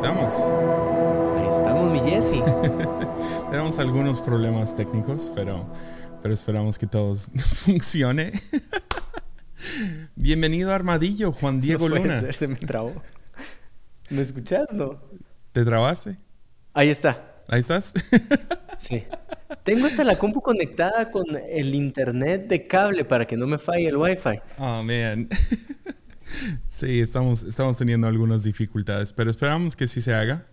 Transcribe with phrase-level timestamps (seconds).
[0.00, 0.34] estamos.
[1.36, 2.42] Ahí estamos, mi Jesse.
[3.50, 5.66] Tenemos algunos problemas técnicos, pero,
[6.22, 8.32] pero esperamos que todo funcione.
[10.16, 12.20] Bienvenido a Armadillo, Juan Diego No puede Luna.
[12.20, 12.94] ser, se me trabó.
[14.08, 14.66] ¿Me escuchas?
[14.72, 14.98] No.
[15.52, 16.16] ¿Te trabaste?
[16.72, 17.42] Ahí está.
[17.48, 17.92] ¿Ahí estás?
[18.78, 19.04] Sí.
[19.62, 23.88] Tengo hasta la compu conectada con el internet de cable para que no me falle
[23.88, 24.40] el wifi.
[24.56, 25.28] Oh, man.
[26.66, 30.46] Sí, estamos, estamos teniendo algunas dificultades, pero esperamos que sí se haga.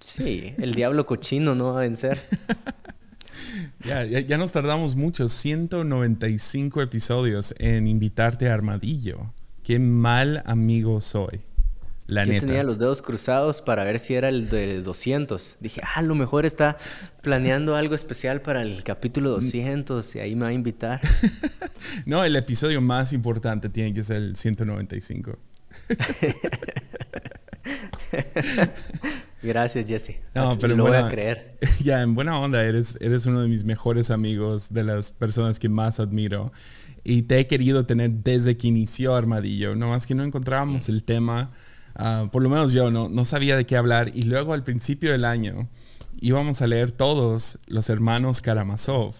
[0.00, 2.20] Sí, el diablo cochino no va a vencer.
[3.84, 9.32] Ya, ya, ya nos tardamos mucho, 195 episodios en invitarte a Armadillo.
[9.62, 11.40] Qué mal amigo soy.
[12.10, 12.46] La Yo neta.
[12.46, 15.56] tenía los dedos cruzados para ver si era el de 200.
[15.60, 16.76] Dije, ah, a lo mejor está
[17.22, 21.00] planeando algo especial para el capítulo 200 y ahí me va a invitar.
[22.06, 25.38] No, el episodio más importante tiene que ser el 195.
[29.42, 30.16] Gracias, Jesse.
[30.34, 31.56] No, Así pero lo voy buena- a creer.
[31.82, 35.68] Ya, en buena onda, eres, eres uno de mis mejores amigos, de las personas que
[35.68, 36.52] más admiro.
[37.02, 39.74] Y te he querido tener desde que inició Armadillo.
[39.74, 41.50] No más que no encontrábamos el tema.
[41.94, 44.10] Ah, por lo menos yo no, no sabía de qué hablar.
[44.14, 45.68] Y luego al principio del año
[46.20, 49.14] íbamos a leer todos los hermanos Karamazov.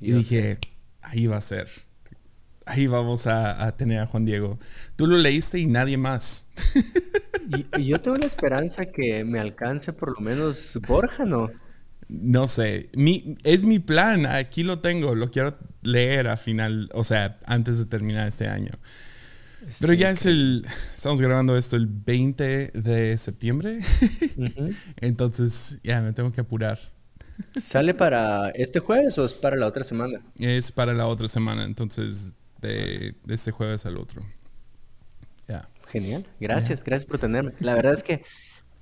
[0.00, 0.58] Y Yo dije,
[1.02, 1.68] ahí va a ser.
[2.66, 4.58] Ahí vamos a, a tener a Juan Diego.
[4.96, 6.46] Tú lo leíste y nadie más.
[7.46, 11.50] Y, y yo tengo la esperanza que me alcance por lo menos Borja, ¿no?
[12.08, 17.02] No sé, mi, es mi plan, aquí lo tengo, lo quiero leer a final, o
[17.02, 18.72] sea, antes de terminar este año.
[19.80, 23.80] Pero ya es el, estamos grabando esto el 20 de septiembre,
[24.36, 24.76] Ujú.
[24.96, 26.78] entonces ya me tengo que apurar.
[27.56, 30.24] ¿Sale para este jueves o es para la otra semana?
[30.38, 34.22] Es para la otra semana, entonces de, de este jueves al otro.
[35.48, 35.68] Ya.
[35.86, 37.52] Genial, gracias, gracias por tenerme.
[37.58, 38.22] La verdad es que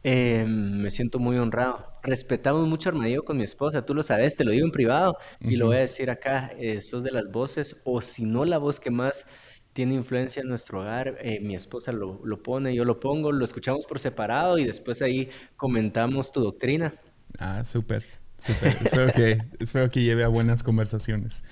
[0.04, 1.86] eh, me siento muy honrado.
[2.02, 5.56] Respetamos mucho Armadillo con mi esposa, tú lo sabes, te lo digo en privado y
[5.56, 6.52] lo voy a decir acá.
[6.58, 9.26] eh, sos de las voces, o si no la voz que más
[9.72, 13.44] tiene influencia en nuestro hogar, eh, mi esposa lo, lo pone, yo lo pongo, lo
[13.44, 16.94] escuchamos por separado y después ahí comentamos tu doctrina.
[17.38, 18.04] Ah, súper,
[18.36, 18.76] súper.
[18.82, 21.42] espero, que, espero que lleve a buenas conversaciones.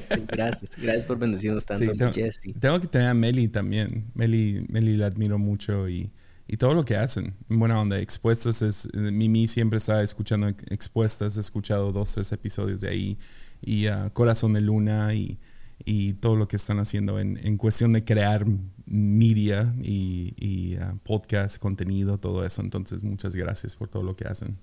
[0.00, 2.40] Sí, gracias, gracias por bendecirnos tanto, Sí, tengo, Jesse.
[2.58, 4.10] tengo que tener a Meli también.
[4.14, 6.10] Meli, Meli la admiro mucho y,
[6.48, 7.34] y todo lo que hacen.
[7.50, 7.98] En buena onda.
[7.98, 8.88] Expuestas es.
[8.94, 11.36] Mimi siempre está escuchando ex- Expuestas.
[11.36, 13.18] He escuchado dos, tres episodios de ahí.
[13.60, 15.38] Y ah, Corazón de Luna y,
[15.84, 18.46] y todo lo que están haciendo en, en cuestión de crear
[18.86, 22.62] media y, y, ah, podcast, contenido, todo eso.
[22.62, 24.58] Entonces, muchas gracias por todo lo que hacen.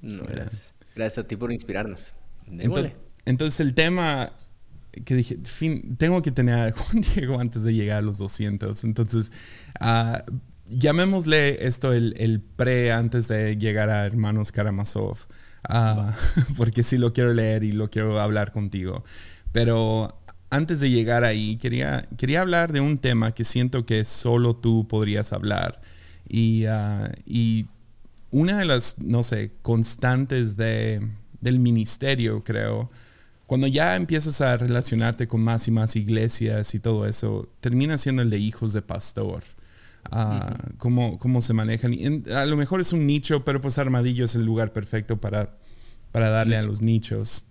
[0.00, 0.74] No, gracias.
[0.94, 2.14] Gracias a ti por inspirarnos.
[3.24, 4.32] Entonces, el tema
[5.04, 8.84] que dije, fin, tengo que tener a Juan Diego antes de llegar a los 200.
[8.84, 9.32] Entonces,
[9.80, 10.24] ah,
[10.66, 15.18] llamémosle esto el, el pre antes de llegar a Hermanos Karamazov,
[15.68, 16.14] ah,
[16.56, 19.04] porque sí lo quiero leer y lo quiero hablar contigo.
[19.52, 20.17] Pero
[20.50, 24.86] antes de llegar ahí, quería, quería hablar de un tema que siento que solo tú
[24.88, 25.80] podrías hablar.
[26.28, 27.66] Y, ah, y
[28.30, 31.06] una de las, no sé, constantes de,
[31.40, 32.90] del ministerio, creo,
[33.46, 38.22] cuando ya empiezas a relacionarte con más y más iglesias y todo eso, termina siendo
[38.22, 39.42] el de hijos de pastor.
[40.10, 41.92] Ah, cómo, cómo se manejan.
[41.94, 45.56] En- a lo mejor es un nicho, pero pues Armadillo es el lugar perfecto para,
[46.12, 47.44] para darle a los nichos.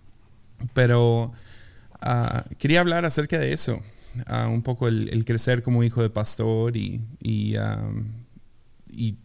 [0.73, 1.33] Pero
[2.01, 3.81] ah, quería hablar acerca de eso.
[4.25, 7.55] Ah, un poco el, el crecer como hijo de pastor y, y,
[8.91, 9.17] y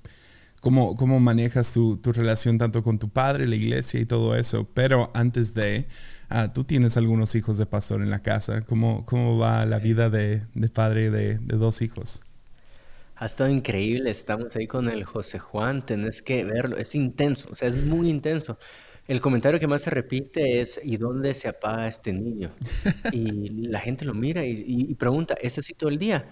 [0.61, 4.69] cómo, cómo manejas tu, tu relación tanto con tu padre, la iglesia y todo eso.
[4.75, 5.87] Pero antes de,
[6.29, 8.63] ah, tú tienes algunos hijos de pastor en la casa.
[8.63, 12.23] ¿Cómo, cómo va la vida de, de padre de, de dos hijos?
[13.17, 17.55] Ha estado increíble, estamos ahí con el José Juan, tenés que verlo, es intenso, o
[17.55, 18.59] sea, es muy intenso.
[19.09, 22.53] El comentario que más se repite es, ¿y dónde se apaga este niño?
[23.13, 26.29] Y la gente lo mira y, pregunta, ¿es así todo el día?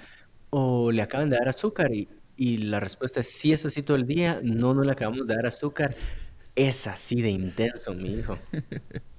[0.50, 1.92] ¿O le acaban de dar azúcar?
[1.92, 5.26] Y, y la respuesta es, sí es así todo el día, no, no le acabamos
[5.26, 5.94] de dar azúcar.
[6.54, 8.38] Es así de intenso, mi hijo.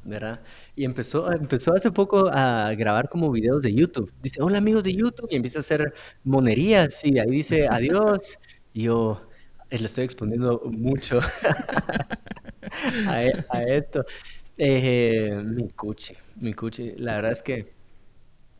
[0.03, 0.41] ¿Verdad?
[0.75, 4.11] Y empezó, empezó hace poco a grabar como videos de YouTube.
[4.23, 5.93] Dice, hola amigos de YouTube, y empieza a hacer
[6.23, 8.39] monerías y ahí dice adiós.
[8.73, 9.21] Y yo
[9.69, 11.19] eh, le estoy exponiendo mucho
[13.07, 14.05] a, e- a esto.
[14.57, 17.73] Eh, mi cuchi, mi cuchi, la verdad es que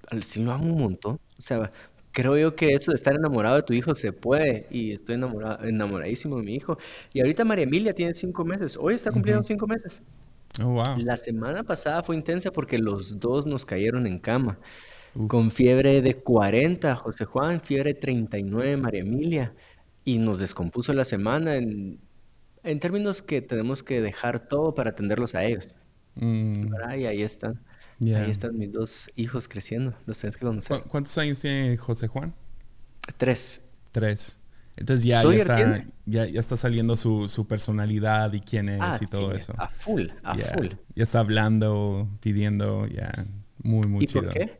[0.09, 1.15] al- sí lo amo un montón.
[1.37, 1.71] O sea,
[2.11, 5.63] creo yo que eso de estar enamorado de tu hijo se puede y estoy enamorado,
[5.67, 6.77] enamoradísimo de mi hijo.
[7.13, 8.77] Y ahorita María Emilia tiene cinco meses.
[8.79, 10.01] Hoy está cumpliendo cinco meses.
[10.61, 10.97] Oh, wow.
[10.97, 14.59] La semana pasada fue intensa porque los dos nos cayeron en cama.
[15.15, 15.27] Uf.
[15.27, 19.53] Con fiebre de 40, José Juan, fiebre 39, María Emilia.
[20.05, 21.99] y nos descompuso la semana en,
[22.63, 25.75] en términos que tenemos que dejar todo para atenderlos a ellos.
[26.15, 26.73] Mm.
[26.97, 27.61] Y ahí están.
[28.03, 29.93] Ahí están mis dos hijos creciendo.
[30.05, 30.81] Los tienes que conocer.
[30.81, 32.33] ¿Cu- ¿Cuántos años tiene José Juan?
[33.17, 33.61] Tres.
[33.91, 34.39] Tres.
[34.77, 38.97] Entonces ya, ya está, ya, ya está saliendo su, su personalidad y quién es Ah,
[38.99, 39.53] y todo sí, eso.
[39.57, 40.67] A full, a full.
[40.95, 43.11] ya está hablando, pidiendo, ya.
[43.61, 44.23] Muy, muy ¿Y chido.
[44.23, 44.59] por qué?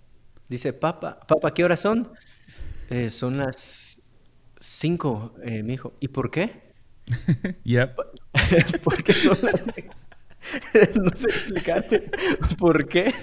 [0.49, 2.11] Dice, papá, papá, ¿qué horas son?
[2.89, 4.01] "Eh, son las
[4.59, 5.93] cinco, eh, mi hijo.
[5.99, 6.70] ¿Y por qué?
[7.63, 7.95] Yep.
[8.83, 9.63] Porque son las...
[10.95, 12.03] no sé explicarte
[12.57, 13.13] por qué.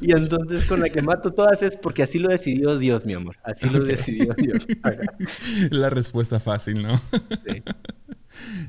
[0.00, 3.36] Y entonces con la que mato todas es porque así lo decidió Dios, mi amor.
[3.44, 4.66] Así lo decidió Dios.
[5.70, 7.00] La respuesta fácil, ¿no?
[7.46, 7.62] sí.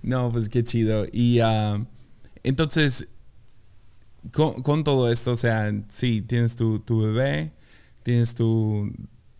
[0.04, 1.06] No, pues qué chido.
[1.12, 1.86] Y ah,
[2.44, 3.08] entonces,
[4.32, 7.52] con, con todo esto, o sea, sí, tienes tu, tu bebé,
[8.04, 8.92] tienes tu,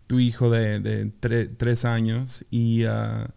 [0.06, 3.30] tu hijo de, de tre- tres años y, ah,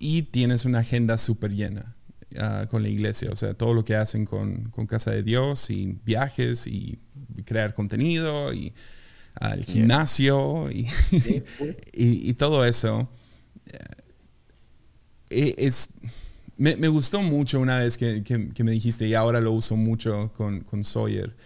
[0.00, 1.94] y tienes una agenda súper llena
[2.40, 3.30] ah, con la iglesia.
[3.32, 6.98] O sea, todo lo que hacen con, con Casa de Dios y viajes y
[7.44, 8.72] crear contenido y
[9.40, 11.42] ah, el gimnasio y, Sí,
[11.92, 13.08] y, y todo eso.
[15.30, 15.90] Eh, es,
[16.56, 19.76] me, me gustó mucho una vez que, que- que me dijiste, y ahora lo uso
[19.76, 21.36] mucho con, con Sawyer.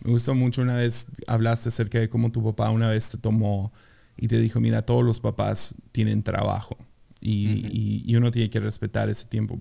[0.00, 3.72] Me gustó mucho una vez, hablaste acerca de cómo tu papá una vez te tomó
[4.16, 6.76] y te dijo, mira, todos los papás tienen trabajo
[7.22, 9.60] y, y- y uno tiene que respetar ese tiempo.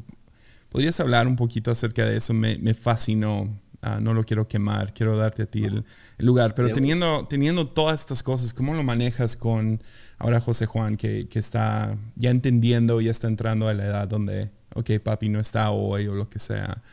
[0.70, 2.34] ¿Podrías hablar un poquito acerca de eso?
[2.34, 3.60] Me, me fascinó.
[3.84, 5.84] Ah, no lo quiero quemar, quiero darte a ti el,
[6.20, 6.54] el lugar.
[6.56, 9.82] Pero teniendo, teniendo todas estas cosas, ¿cómo lo manejas con
[10.20, 14.52] ahora José Juan, que, que está ya entendiendo, ya está entrando a la edad donde,
[14.76, 16.84] ok, papi no está hoy o lo que sea?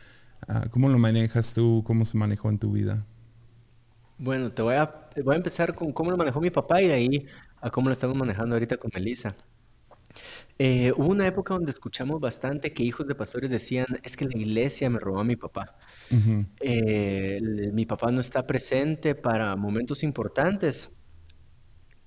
[0.48, 1.82] Ah, ¿Cómo lo manejas tú?
[1.86, 3.06] ¿Cómo se manejó en tu vida?
[4.16, 6.94] Bueno, te voy a, voy a empezar con cómo lo manejó mi papá y de
[6.94, 7.26] ahí
[7.60, 9.36] a cómo lo estamos manejando ahorita con Melissa.
[10.58, 14.36] Eh, hubo una época donde escuchamos bastante que hijos de pastores decían, es que la
[14.36, 15.76] iglesia me robó a mi papá.
[16.60, 17.40] Eh,
[17.72, 20.90] mi papá no está presente para momentos importantes.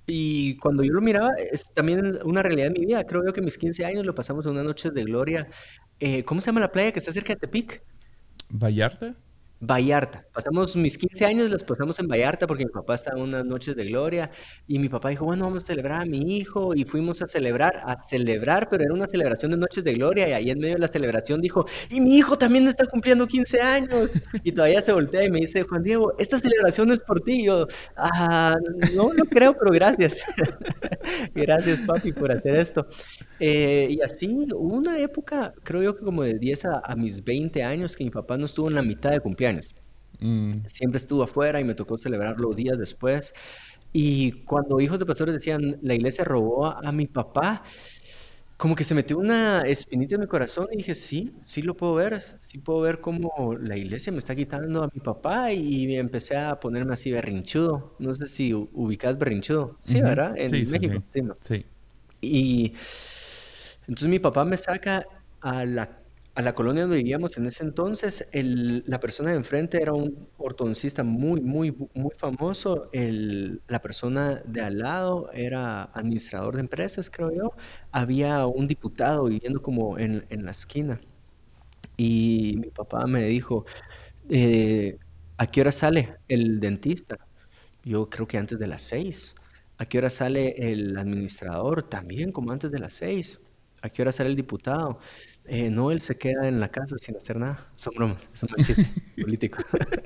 [0.05, 3.05] Y cuando yo lo miraba, es también una realidad de mi vida.
[3.05, 5.47] Creo yo que mis 15 años lo pasamos en unas noches de gloria.
[5.99, 7.83] Eh, ¿cómo se llama la playa que está cerca de Tepic?
[8.49, 9.15] ¿Vallarta?
[9.63, 10.25] Vallarta.
[10.33, 13.75] Pasamos mis 15 años, los pasamos en Vallarta porque mi papá estaba en unas noches
[13.75, 14.31] de gloria
[14.67, 17.79] y mi papá dijo, bueno, vamos a celebrar a mi hijo y fuimos a celebrar,
[17.85, 20.79] a celebrar, pero era una celebración de noches de gloria y ahí en medio de
[20.79, 24.09] la celebración dijo, y mi hijo también está cumpliendo 15 años
[24.43, 27.43] y todavía se voltea y me dice, Juan Diego, esta celebración no es por ti.
[27.45, 28.55] Yo, ah,
[28.95, 30.19] no lo creo, pero gracias.
[31.35, 32.87] Gracias, papi, por hacer esto.
[33.39, 37.63] Eh, y así, una época, creo yo que como de 10 a, a mis 20
[37.63, 39.50] años, que mi papá no estuvo en la mitad de cumpleaños.
[40.21, 43.33] Mm, Siempre estuvo afuera y me tocó celebrarlo días después.
[43.93, 47.63] Y cuando hijos de pastores decían, la iglesia robó a, a mi papá,
[48.57, 51.95] como que se metió una espinita en mi corazón y dije, sí, sí lo puedo
[51.95, 56.37] ver, sí puedo ver cómo la iglesia me está quitando a mi papá y empecé
[56.37, 57.95] a ponerme así berrinchudo.
[57.99, 59.77] No sé si ubicas berrinchudo.
[59.81, 60.03] Sí, ujú.
[60.03, 60.33] ¿verdad?
[60.37, 61.03] En Sí, México.
[61.03, 61.05] sí.
[61.13, 61.33] Sí, ¿no?
[61.39, 61.65] Sí.
[62.21, 62.73] Y
[63.87, 65.05] entonces mi papá me saca
[65.41, 66.00] a la,
[66.35, 68.27] a la colonia donde vivíamos en ese entonces.
[68.31, 72.89] El- la persona de enfrente era un ortodoncista muy, muy, muy famoso.
[72.93, 77.51] El- la persona de al lado era administrador de empresas, creo yo.
[77.91, 81.01] Había un diputado viviendo como en, en la esquina.
[81.97, 83.65] Y mi papá me dijo,
[84.29, 84.97] eh,
[85.37, 87.17] ¿a qué hora sale el dentista?
[87.83, 89.35] Yo creo que antes de las seis.
[89.77, 91.83] ¿A qué hora sale el administrador?
[91.89, 93.39] También como antes de las seis.
[93.81, 94.99] ¿A qué hora sale el diputado?
[95.45, 97.67] "Eh, no, él se queda en la casa sin hacer nada.
[97.75, 98.85] Son bromas, es un chiste
[99.21, 99.63] político.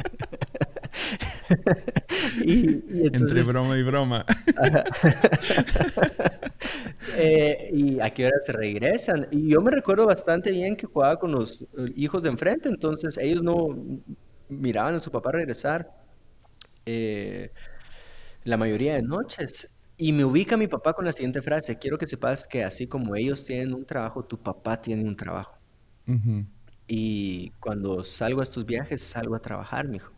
[2.44, 4.26] Y, y Entre broma y broma.
[7.18, 9.28] eh, ¿y a qué hora se regresan?
[9.32, 11.66] Y yo me recuerdo bastante bien que jugaba con los eh,
[11.96, 13.68] hijos de enfrente, entonces ellos no
[14.50, 15.92] miraban a su papá regresar
[16.86, 17.52] eh,
[18.44, 19.75] la mayoría de noches.
[19.98, 23.16] Y me ubica mi papá con la siguiente frase, quiero que sepas que así como
[23.16, 25.58] ellos tienen un trabajo, tu papá tiene un trabajo.
[26.88, 30.12] Y cuando salgo a estos viajes, salgo a trabajar, mijo.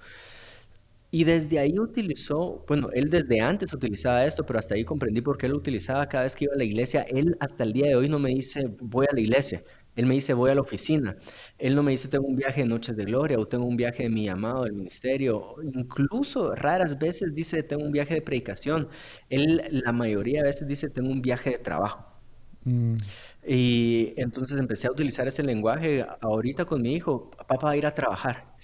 [1.10, 5.38] Y desde ahí utilizó, bueno, él desde antes utilizaba esto, pero hasta ahí comprendí por
[5.38, 7.04] qué lo utilizaba cada vez que iba a la iglesia.
[7.04, 9.64] Él hasta el día de hoy no me dice, voy a la iglesia.
[9.98, 11.18] Él me dice, voy a la oficina.
[11.58, 14.04] Él no me dice, tengo un viaje de Noches de Gloria o tengo un viaje
[14.04, 15.56] de mi llamado del ministerio.
[15.64, 18.90] Incluso raras veces dice, tengo un viaje de predicación.
[19.30, 22.06] Él la mayoría de veces dice, tengo un viaje de trabajo.
[22.66, 22.98] Mm,
[23.46, 27.30] Y entonces empecé a utilizar ese lenguaje ahorita con mi hijo.
[27.32, 28.56] Papá va a ir a trabajar.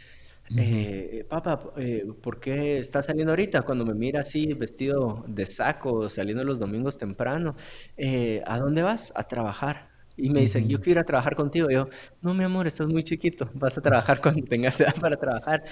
[0.57, 3.63] eh, papá, eh, ¿por qué estás saliendo ahorita?
[3.63, 7.55] Cuando me mira así, vestido de saco, saliendo los domingos temprano,
[7.97, 9.13] eh, ¿a dónde vas?
[9.15, 9.92] A trabajar.
[10.15, 11.69] Y me dice, yo quiero ir a trabajar contigo.
[11.69, 11.89] Y yo,
[12.21, 15.63] no, mi amor, estás muy chiquito, vas a trabajar cuando tengas edad para trabajar.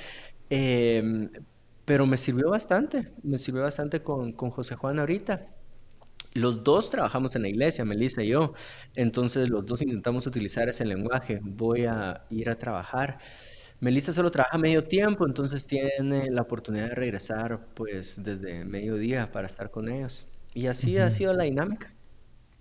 [0.49, 1.29] Em,
[1.85, 5.47] pero me sirvió bastante, me sirvió bastante con, con José Juan ahorita.
[6.33, 8.53] Los dos trabajamos en la iglesia, Melissa y yo,
[8.95, 11.39] entonces los dos intentamos utilizar ese lenguaje.
[11.43, 13.19] Voy a ir a trabajar.
[13.81, 19.47] Melissa solo trabaja medio tiempo, entonces tiene la oportunidad de regresar pues desde mediodía para
[19.47, 20.31] estar con ellos.
[20.53, 21.93] Y así ha sido la dinámica.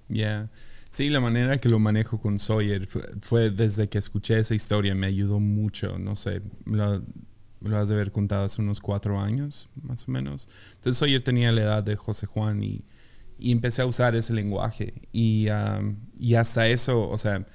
[0.09, 0.51] Ya.
[0.90, 2.88] Sí, la manera que lo manejo con Sawyer
[3.20, 6.00] fue, desde que escuché esa historia, me ayudó mucho.
[6.00, 7.00] No sé, lo,
[7.61, 10.49] lo, has de haber contado hace unos cuatro años, más o menos.
[10.75, 12.85] Entonces Sawyer tenía la edad de José Juan y,
[13.38, 14.92] empecé a usar ese lenguaje.
[15.12, 15.47] Y,
[16.18, 17.47] y hasta eso, o sea,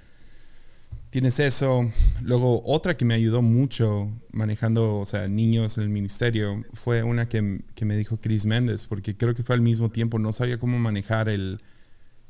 [1.09, 1.91] tienes eso.
[2.21, 7.27] Luego, otra que me ayudó mucho manejando, o sea, niños en el ministerio, fue una
[7.27, 10.57] que, que me dijo Chris Méndez, porque creo que fue al mismo tiempo, no sabía
[10.57, 11.59] cómo manejar el,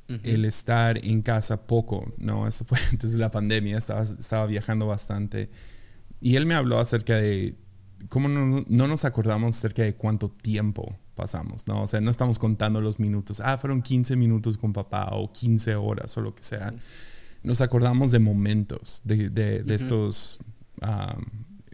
[0.07, 2.47] el estar en casa poco, ¿no?
[2.47, 5.49] Eso fue antes de la pandemia, estaba, estaba viajando bastante.
[6.21, 7.55] Y él me habló acerca de
[8.09, 11.83] cómo no, no nos acordamos acerca de cuánto tiempo pasamos, ¿no?
[11.83, 13.41] O sea, no estamos contando los minutos.
[13.41, 16.73] Ah, fueron 15 minutos con papá o 15 horas o lo que sea
[17.45, 20.39] nos acordamos de momentos, de, de, estos,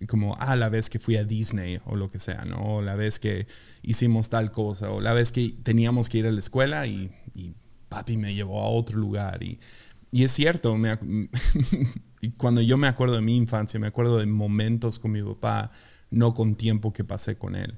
[0.07, 2.57] como, ah, la vez que fui a Disney o lo que sea, ¿no?
[2.57, 3.47] O la vez que
[3.81, 7.11] hicimos tal cosa, o la vez que teníamos que ir a la escuela y,
[7.91, 9.43] papi me llevó a otro lugar.
[9.43, 9.59] Y,
[10.11, 10.97] y es cierto, me,
[12.37, 15.71] cuando yo me acuerdo de mi infancia, me acuerdo de momentos con mi papá,
[16.09, 17.77] no con tiempo que pasé con él.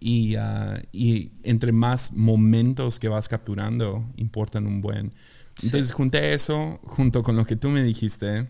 [0.00, 5.14] Y, ah, y entre más momentos que vas capturando, importan un buen.
[5.62, 8.48] Entonces junté eso junto con lo que tú me dijiste.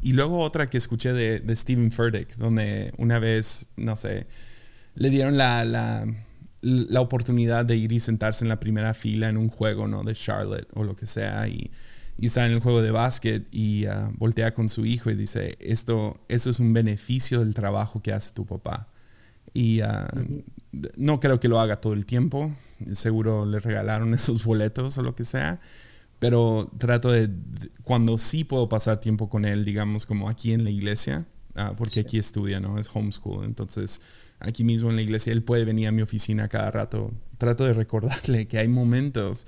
[0.00, 4.26] Y luego otra que escuché de, de Steven Furtick, donde una vez, no sé,
[4.94, 6.06] le dieron la, la,
[6.64, 10.02] la, oportunidad de ir y sentarse en la primera fila en un juego, ¿no?
[10.02, 11.46] De Charlotte o lo que sea.
[11.48, 11.70] Y,
[12.18, 15.56] y está en el juego de básquet y uh, voltea con su hijo y dice,
[15.60, 18.88] esto, eso es un beneficio del trabajo que hace tu papá.
[19.52, 19.86] Y uh,
[20.96, 22.52] no creo que lo haga todo el tiempo.
[22.92, 25.60] Seguro le regalaron esos boletos o lo que sea
[26.24, 27.28] pero trato de,
[27.82, 32.00] cuando sí puedo pasar tiempo con él, digamos como aquí en la iglesia, ah, porque
[32.00, 32.78] aquí estudia, ¿no?
[32.78, 34.00] Es homeschool, entonces
[34.44, 37.12] aquí mismo en la iglesia él puede venir a mi oficina cada rato.
[37.38, 39.46] Trato de recordarle que hay momentos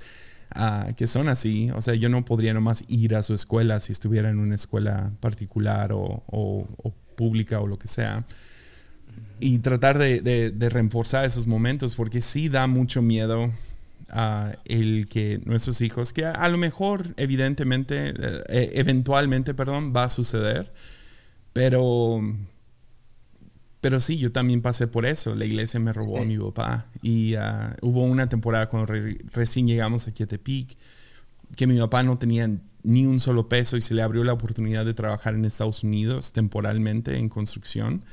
[0.51, 3.91] ah, que son así, o sea, yo no podría nomás ir a su escuela si
[3.91, 6.67] estuviera en una escuela particular o, o,
[7.15, 8.25] pública o lo que sea.
[9.39, 13.51] Y tratar de, de, reforzar esos momentos, porque sí da mucho miedo
[14.65, 18.13] el que nuestros hijos, que a, lo mejor evidentemente, eh,
[18.49, 20.71] eh, eventualmente, perdón, va a suceder,
[21.53, 22.21] pero,
[23.87, 25.33] pero sí, yo también pasé por eso.
[25.33, 28.93] La iglesia me robó a mi papá y ah, hubo una temporada cuando
[29.31, 30.77] recién llegamos aquí a Tepic
[31.55, 32.51] que mi papá no tenía
[32.83, 36.33] ni un solo peso y se le abrió la oportunidad de trabajar en Estados Unidos
[36.33, 38.03] temporalmente en construcción.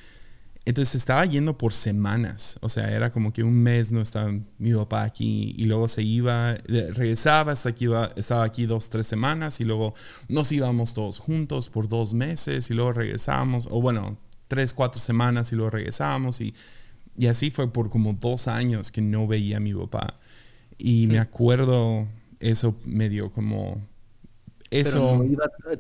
[0.65, 4.75] Entonces estaba yendo por semanas, o sea, era como que un mes no estaba mi
[4.75, 9.59] papá aquí y luego se iba, regresaba hasta aquí, iba, estaba aquí dos, tres semanas
[9.59, 9.93] y luego
[10.29, 14.17] nos íbamos todos juntos por dos meses y luego regresábamos, o bueno,
[14.49, 16.55] tres, cuatro semanas y luego regresábamos y,
[17.17, 20.19] y así fue por como dos años que no veía a mi papá.
[20.79, 22.09] Y me acuerdo,
[22.41, 23.81] eso me dio como
[24.71, 25.25] eso.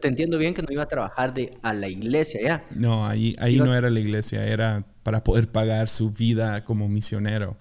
[0.00, 2.64] te entiendo bien que no iba a trabajar de, a la iglesia ya.
[2.74, 7.56] No, ahí, ahí no era la iglesia, era para poder pagar su vida como misionero.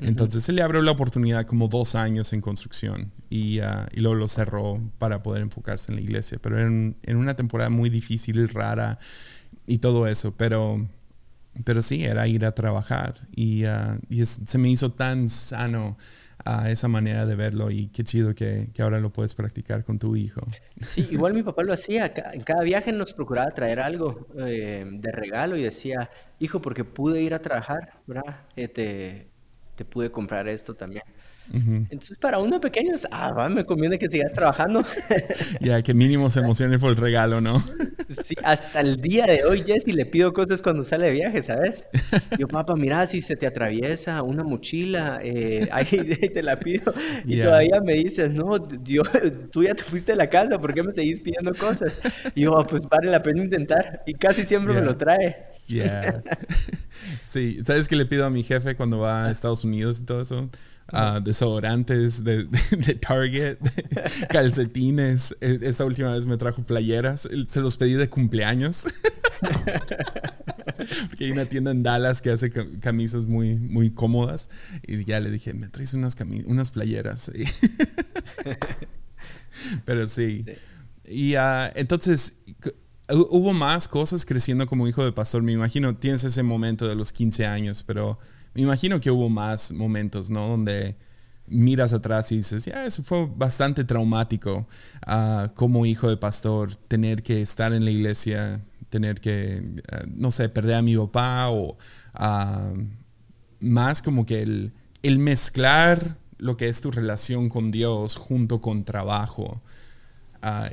[0.00, 4.14] Entonces se le abrió la oportunidad como dos años en construcción y, ah, y luego
[4.14, 6.38] lo cerró para poder enfocarse en la iglesia.
[6.40, 9.00] Pero en, en una temporada muy difícil, rara
[9.68, 10.34] y todo eso.
[10.36, 10.88] Pero,
[11.64, 15.96] pero sí, era ir a trabajar y, ah, y se me hizo tan sano
[16.44, 19.98] a esa manera de verlo y qué chido que, que, ahora lo puedes practicar con
[19.98, 20.40] tu hijo.
[20.80, 22.12] Sí, igual mi papá lo hacía.
[22.32, 27.20] En cada viaje nos procuraba traer algo eh, de regalo y decía, hijo, porque pude
[27.20, 28.42] ir a trabajar, ¿verdad?
[28.56, 31.02] Eh, te pude comprar esto también.
[31.52, 34.84] Entonces, para uno pequeño, ah, me conviene que sigas trabajando.
[35.60, 37.62] Ya, que mínimo se emocione por el regalo, ¿no?
[38.08, 41.84] sí, hasta el día de hoy, Jesse, le pido cosas cuando sale de viaje, ¿sabes?
[42.38, 46.92] Yo, papá, mira, si se te atraviesa una mochila, eh, ahí te la pido.
[47.24, 49.02] Y todavía me dices, no, yo,
[49.50, 52.00] tú ya te fuiste de la casa, ¿por qué me seguís pidiendo cosas?
[52.34, 54.02] Y yo, pues vale la pena intentar.
[54.06, 55.48] Y casi siempre me lo trae.
[55.66, 56.22] Yeah.
[57.26, 60.22] sí, ¿sabes qué le pido a mi jefe cuando va a Estados Unidos y todo
[60.22, 60.48] eso?
[60.90, 63.58] Uh, desodorantes de, de, Target,
[64.30, 65.36] calcetines.
[65.40, 67.28] E, esta última vez me trajo playeras.
[67.46, 68.86] Se los pedí de cumpleaños.
[71.08, 74.48] Porque hay una tienda en Dallas que hace camisas muy, muy cómodas.
[74.86, 76.16] Y ya le dije, me traes unas,
[76.46, 77.30] unas playeras.
[79.84, 80.46] Pero sí.
[81.04, 82.38] Y uh, entonces,
[83.10, 85.42] hubo más cosas creciendo como hijo de pastor.
[85.42, 88.18] Me imagino, tienes ese momento de los 15 años, pero
[88.58, 90.48] me imagino que hubo más momentos, ¿no?
[90.48, 90.96] Donde
[91.46, 94.66] miras atrás y dices, ya, eso fue bastante traumático
[95.06, 98.60] uh, como hijo de pastor, tener que estar en la iglesia,
[98.90, 101.76] tener que, uh, no sé, perder a mi papá o
[102.18, 102.84] uh,
[103.60, 104.72] más como que el,
[105.04, 109.62] el, mezclar lo que es tu relación con Dios junto con trabajo.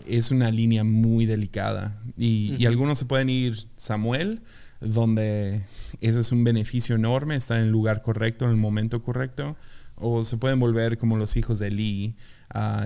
[0.07, 4.41] es una línea muy delicada y, y algunos se pueden ir Samuel,
[4.85, 5.63] donde
[6.01, 9.55] ese es un beneficio enorme, estar en el lugar correcto, en el momento correcto
[9.95, 12.15] o se pueden volver como los hijos de Lee,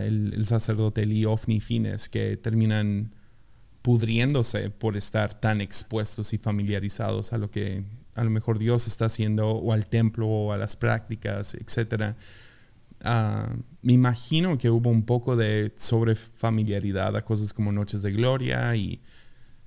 [0.01, 3.13] el, sacerdote Lee Ofni Fines, que terminan
[3.81, 7.83] pudriéndose por estar tan expuestos y familiarizados a lo que
[8.15, 12.15] a lo mejor Dios está haciendo, o al templo, o a las prácticas, etc.
[13.05, 18.75] Uh, me imagino que hubo un poco de sobrefamiliaridad a cosas como noches de gloria
[18.75, 19.01] y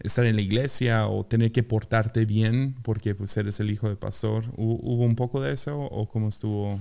[0.02, 3.96] estar en la iglesia o tener que portarte bien porque pues eres el hijo de
[3.96, 4.44] pastor.
[4.56, 6.80] ¿Hubo un poco de eso o cómo estuvo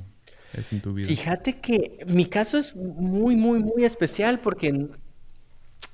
[0.54, 1.08] es en tu vida?
[1.08, 4.90] Fíjate que mi caso es muy, muy, muy especial porque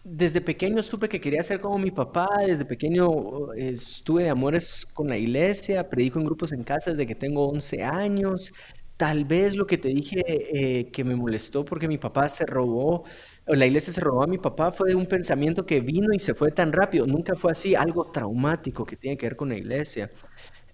[0.03, 4.87] desde pequeño supe que quería ser como mi papá, desde pequeño eh, estuve de amores
[4.93, 8.53] con la iglesia, predico en grupos en casa desde que tengo 11 años.
[8.95, 13.03] Tal vez lo que te dije eh, que me molestó porque mi papá se robó,
[13.47, 16.51] la iglesia se robó a mi papá, fue un pensamiento que vino y se fue
[16.51, 17.05] tan rápido.
[17.07, 20.11] Nunca fue así, algo traumático que tiene que ver con la iglesia.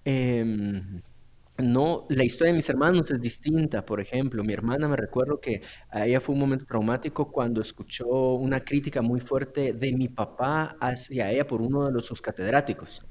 [0.06, 0.44] Eh,
[1.60, 3.86] no, la historia de mis hermanos es distinta.
[3.86, 8.08] Por ejemplo, mi hermana me recuerdo que a ella fue un momento traumático cuando escuchó
[8.36, 13.06] una crítica muy fuerte de mi papá hacia ella por uno de los sus catedráticos.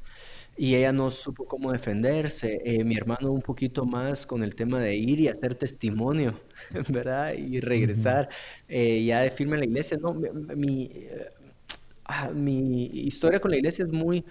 [0.56, 2.60] Y ella no supo cómo defenderse.
[2.64, 6.38] Eh, mi hermano un poquito más con el tema de ir y hacer testimonio,
[6.88, 7.34] ¿verdad?
[7.34, 8.28] Y regresar
[8.68, 9.98] eh, ya de firme en la iglesia.
[9.98, 11.30] No, mi, eh,
[12.04, 14.24] ah, mi historia con la iglesia es muy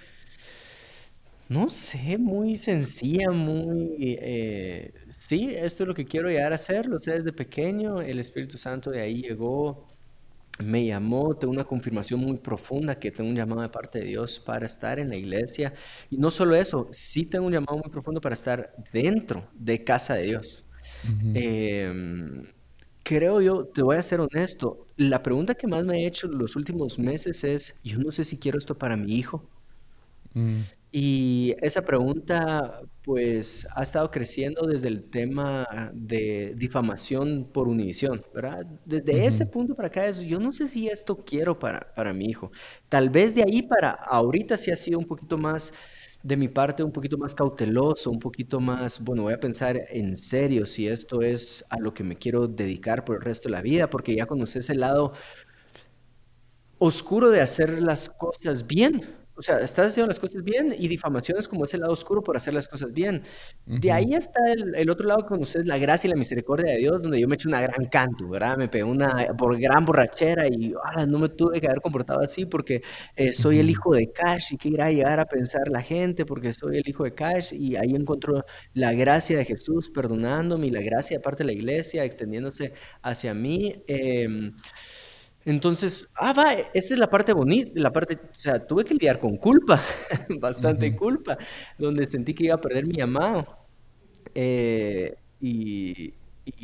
[1.49, 4.17] no sé, muy sencilla, muy...
[4.21, 8.19] Eh, sí, esto es lo que quiero llegar a hacer, lo sé desde pequeño, el
[8.19, 9.90] Espíritu Santo de ahí llegó,
[10.61, 14.39] me llamó, tengo una confirmación muy profunda que tengo un llamado de parte de Dios
[14.39, 15.73] para estar en la iglesia.
[16.09, 20.15] Y no solo eso, sí tengo un llamado muy profundo para estar dentro de casa
[20.15, 20.65] de Dios.
[21.33, 22.45] Em,
[23.03, 26.37] creo yo, te voy a ser honesto, la pregunta que más me he hecho en
[26.37, 29.49] los últimos meses es, yo no sé si quiero esto para mi hijo.
[30.33, 30.61] Mm.
[30.93, 38.65] Y esa pregunta, pues, ha estado creciendo desde el tema de difamación por Univisión, ¿verdad?
[38.83, 42.25] Desde ese punto para acá es, yo no sé si esto quiero para, para mi
[42.25, 42.51] hijo.
[42.89, 45.73] Tal vez de ahí para ahorita sí ha sido un poquito más,
[46.23, 50.17] de mi parte, un poquito más cauteloso, un poquito más, bueno, voy a pensar en
[50.17, 53.61] serio si esto es a lo que me quiero dedicar por el resto de la
[53.61, 55.13] vida, porque ya conoces el lado
[56.79, 59.20] oscuro de hacer las cosas bien.
[59.41, 62.37] O sea, estás haciendo las cosas bien y difamación es como ese lado oscuro por
[62.37, 63.23] hacer las cosas bien.
[63.65, 67.01] De ahí está el, otro lado con ustedes, la gracia y la misericordia de Dios,
[67.01, 68.55] donde yo me eché una gran canto, ¿verdad?
[68.55, 70.75] Me pegué una por gran borrachera y
[71.07, 72.83] no me tuve que haber comportado así porque
[73.15, 76.23] eh, soy el hijo de Cash y que irá a llegar a pensar la gente
[76.23, 80.69] porque soy el hijo de Cash y ahí encontró la gracia de Jesús perdonándome y
[80.69, 83.83] la gracia de parte de la iglesia extendiéndose hacia mí.
[83.87, 84.51] Eh,
[85.45, 89.19] entonces, ah, va, esa es la parte bonita, la parte, o sea, tuve que lidiar
[89.19, 89.81] con culpa,
[90.39, 91.37] bastante culpa,
[91.77, 93.47] donde sentí que iba a perder mi llamado.
[94.35, 96.13] Eh, y,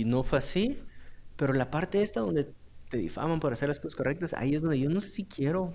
[0.06, 0.80] no fue así,
[1.36, 2.50] pero la parte esta donde
[2.90, 5.74] te difaman por hacer las cosas correctas, ahí es donde yo no sé si quiero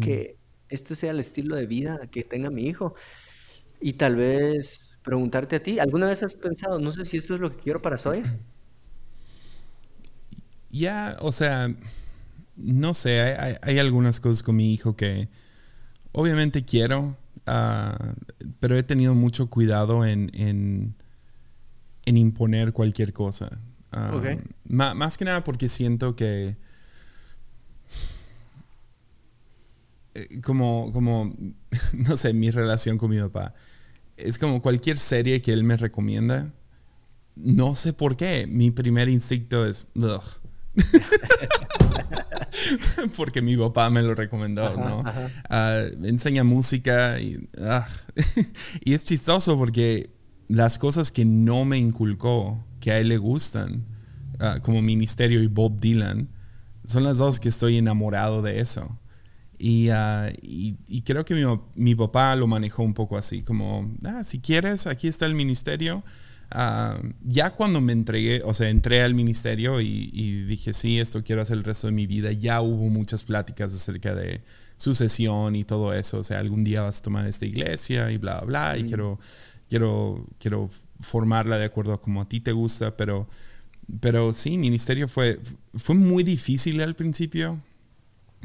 [0.00, 0.36] que
[0.68, 2.94] este sea el estilo de vida que tenga mi hijo.
[3.80, 7.40] Y tal vez preguntarte a ti, ¿alguna vez has pensado, no sé si esto es
[7.40, 8.22] lo que quiero para Soy?
[10.70, 11.74] Ya, o sea,
[12.56, 13.20] no sé,
[13.62, 15.28] hay, algunas cosas con mi hijo que
[16.12, 18.14] obviamente quiero, ah,
[18.60, 20.94] pero he tenido mucho cuidado en, en,
[22.04, 23.58] imponer cualquier cosa.
[23.92, 24.12] Ah,
[24.66, 26.56] más que nada porque siento que...
[30.14, 31.34] Eh, como, como,
[31.92, 33.54] no sé, mi relación con mi papá.
[34.16, 36.52] Es como cualquier serie que él me recomienda.
[37.36, 38.46] No sé por qué.
[38.48, 39.86] Mi primer instinto es,
[43.16, 45.04] Porque mi papá me lo recomendó, ¿no?
[45.48, 47.86] Ah, enseña música y, ah,
[48.84, 50.10] y es chistoso porque
[50.48, 53.86] las cosas que no me inculcó, que a él le gustan,
[54.40, 56.28] ah, como Ministerio y Bob Dylan,
[56.86, 58.98] son las dos que estoy enamorado de eso.
[59.58, 61.42] Y, ah, y, creo que mi,
[61.74, 66.04] mi, papá lo manejó un poco así, como, ah, si quieres, aquí está el ministerio.
[66.50, 71.22] Ah, ya cuando me entregué, o sea, entré al ministerio y, y, dije, sí, esto
[71.22, 74.40] quiero hacer el resto de mi vida, ya hubo muchas pláticas acerca de
[74.78, 76.18] sucesión y todo eso.
[76.18, 79.18] O sea, algún día vas a tomar esta iglesia y bla, bla, bla, y quiero,
[79.68, 83.28] quiero, quiero formarla de acuerdo a como a ti te gusta, pero,
[84.00, 85.40] pero sí, ministerio fue,
[85.74, 87.60] fue muy difícil al principio.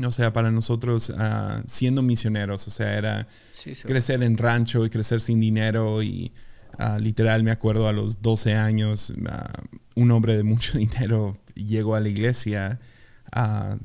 [0.03, 3.27] O sea, para nosotros uh, siendo misioneros, o sea, era
[3.83, 6.31] crecer en rancho y crecer sin dinero y
[6.79, 11.95] uh, literal me acuerdo a los 12 años, uh, un hombre de mucho dinero llegó
[11.95, 12.79] a la iglesia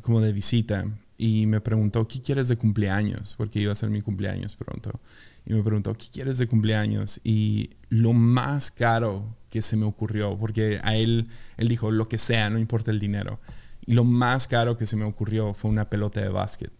[0.02, 0.84] como de visita
[1.16, 3.34] y me preguntó, ¿qué quieres de cumpleaños?
[3.36, 5.00] Porque iba a ser mi cumpleaños pronto.
[5.44, 7.20] Y me preguntó, ¿qué quieres de cumpleaños?
[7.24, 12.18] Y lo más caro que se me ocurrió, porque a él, él dijo, lo que
[12.18, 13.40] sea, no importa el dinero.
[13.84, 16.70] Y lo más caro que se me ocurrió fue una pelota de básquet.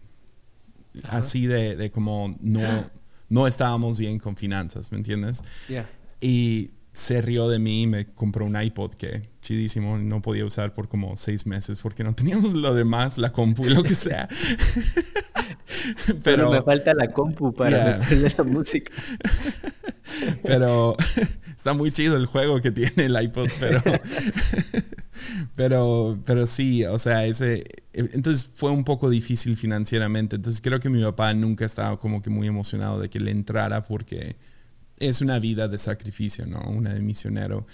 [1.03, 2.85] Así de, de, como no,
[3.27, 5.43] no estábamos bien con finanzas, ¿me entiendes?
[6.21, 10.73] Y se rió de mí y me compró un iPod que chidísimo, no podía usar
[10.73, 14.27] por como seis meses porque no teníamos lo demás, la compu y lo que sea.
[16.23, 18.91] Pero me falta la compu para meterle la música.
[20.43, 20.97] pero
[21.55, 23.81] está muy chido el juego que tiene el iPod, pero
[25.55, 30.35] pero pero sí, o sea, ese entonces fue un poco difícil financieramente.
[30.35, 33.85] Entonces creo que mi papá nunca estaba como que muy emocionado de que le entrara
[33.85, 34.35] porque
[34.99, 36.61] es una vida de sacrificio, ¿no?
[36.69, 37.65] Una de misionero.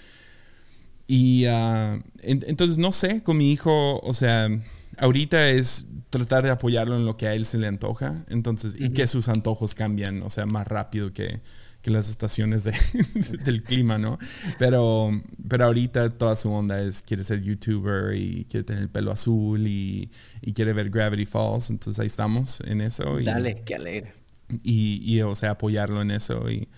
[1.06, 4.48] Y ah, entonces no sé, con mi hijo, o sea,
[4.98, 8.90] ahorita es tratar de apoyarlo en lo que a él se le antoja, entonces, y
[8.90, 11.40] que sus antojos cambian, o sea, más rápido que,
[11.82, 12.72] que las estaciones de,
[13.44, 14.18] del clima, ¿no?
[14.58, 15.10] Pero,
[15.48, 19.66] pero ahorita toda su onda es, quiere ser youtuber y quiere tener el pelo azul
[19.66, 20.10] y,
[20.42, 23.20] y quiere ver Gravity Falls, entonces ahí estamos en eso.
[23.20, 24.14] Y, Dale, qué alegre.
[24.64, 26.68] Y, y, o sea, apoyarlo en eso y...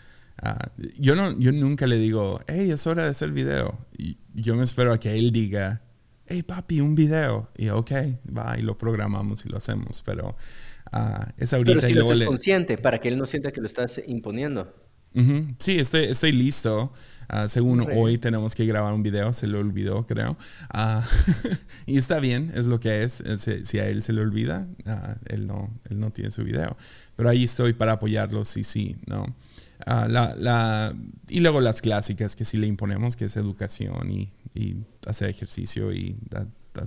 [0.43, 3.79] Ah, yo, no, yo nunca le digo, hey, es hora de hacer video.
[3.97, 5.83] Y yo me espero a que él diga,
[6.27, 7.51] hey papi, un video.
[7.57, 7.91] Y ok,
[8.37, 10.03] va y lo programamos y lo hacemos.
[10.05, 10.37] Pero
[10.93, 11.81] uh, es ahorita.
[11.81, 14.73] Pero si lo estás consciente para que él no sienta que lo estás imponiendo.
[15.59, 16.93] Sí, estoy, estoy listo.
[17.33, 20.37] Uh, según hoy tenemos que grabar un video, se le olvidó, creo.
[20.73, 21.01] Uh,
[21.87, 23.25] y está bien, es lo que es.
[23.65, 24.69] Si, a él se le olvida,
[25.27, 26.77] él, no, él no tiene su video.
[27.17, 29.35] Pero ahí estoy para apoyarlo, sí, sí, ¿no?
[29.87, 30.95] La, la,
[31.29, 35.93] y luego las clásicas que sí le imponemos, que es educación y y hacer ejercicio
[35.93, 36.17] y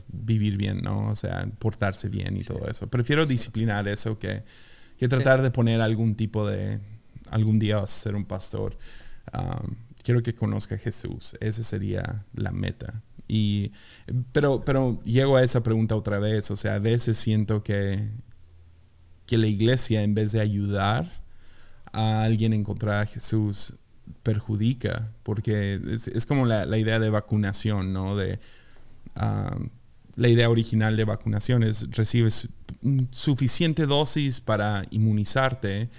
[0.08, 1.10] vivir bien, ¿no?
[1.10, 2.88] O sea, portarse bien y todo eso.
[2.88, 4.44] Prefiero disciplinar eso que,
[4.98, 6.80] que tratar de poner algún tipo de,
[7.30, 8.78] algún día vas a ser un pastor.
[10.04, 11.36] quiero que conozca a Jesús.
[11.40, 13.02] Esa sería la meta.
[13.28, 13.72] Y,
[14.34, 16.52] pero, pero llego a esa pregunta otra vez.
[16.52, 18.10] O sea, a veces siento que,
[19.26, 21.21] que la iglesia, en vez de ayudar
[21.92, 23.74] a alguien encontrar a Jesús,
[24.24, 28.16] perjudica, porque es, como la, idea de vacunación, ¿no?
[28.16, 28.40] De,
[29.16, 29.58] ah,
[30.16, 32.50] la idea original de vacunación es recibes
[33.12, 35.90] suficiente dosis para inmunizarte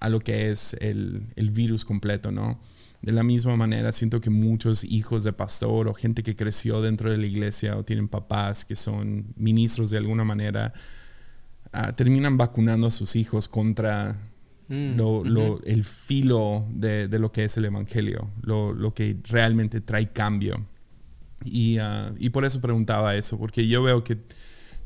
[0.00, 2.60] a lo que es el, virus completo, ¿no?
[3.02, 7.10] De la misma manera, siento que muchos hijos de pastor o gente que creció dentro
[7.10, 10.74] de la iglesia o tienen papás que son ministros de alguna manera,
[11.72, 14.16] ah, terminan vacunando a sus hijos contra
[14.70, 19.80] Mm, lo, el filo de, de, lo que es el Evangelio, lo, lo que realmente
[19.80, 20.64] trae cambio.
[21.44, 24.16] Y, ah, y, por eso preguntaba eso, porque yo veo que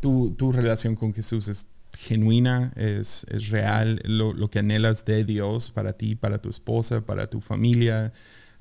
[0.01, 5.23] tu, tu relación con Jesús es genuina, es, es real, lo, lo, que anhelas de
[5.23, 8.11] Dios para ti, para tu esposa, para tu familia,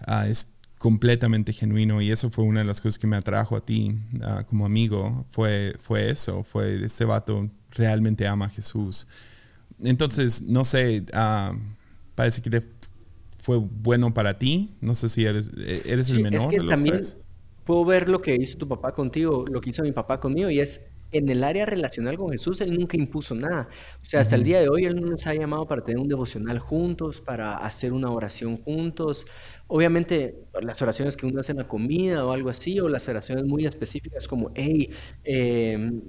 [0.05, 2.01] uh, es completamente genuino.
[2.01, 5.25] Y eso fue una de las cosas que me atrajo a ti uh, como amigo,
[5.29, 9.07] fue, fue eso, fue este vato realmente ama a Jesús
[9.83, 11.53] entonces, no sé, ah,
[12.15, 12.63] parece que
[13.37, 14.71] fue bueno para ti.
[14.81, 17.17] No sé si eres, e-, eres el menor de los tres.
[17.65, 20.59] Puedo ver lo que hizo tu papá contigo, lo que hizo mi papá conmigo, y
[20.59, 20.81] es
[21.13, 23.69] en el área relacional con Jesús, Él nunca impuso nada.
[24.01, 26.59] O sea, hasta el día de hoy Él nos ha llamado para tener un devocional
[26.59, 29.27] juntos, para hacer una oración juntos.
[29.75, 33.43] Obviamente, las oraciones que uno hace en la comida o algo así, o las oraciones
[33.45, 34.91] muy específicas como, hey,
[35.23, 35.99] em,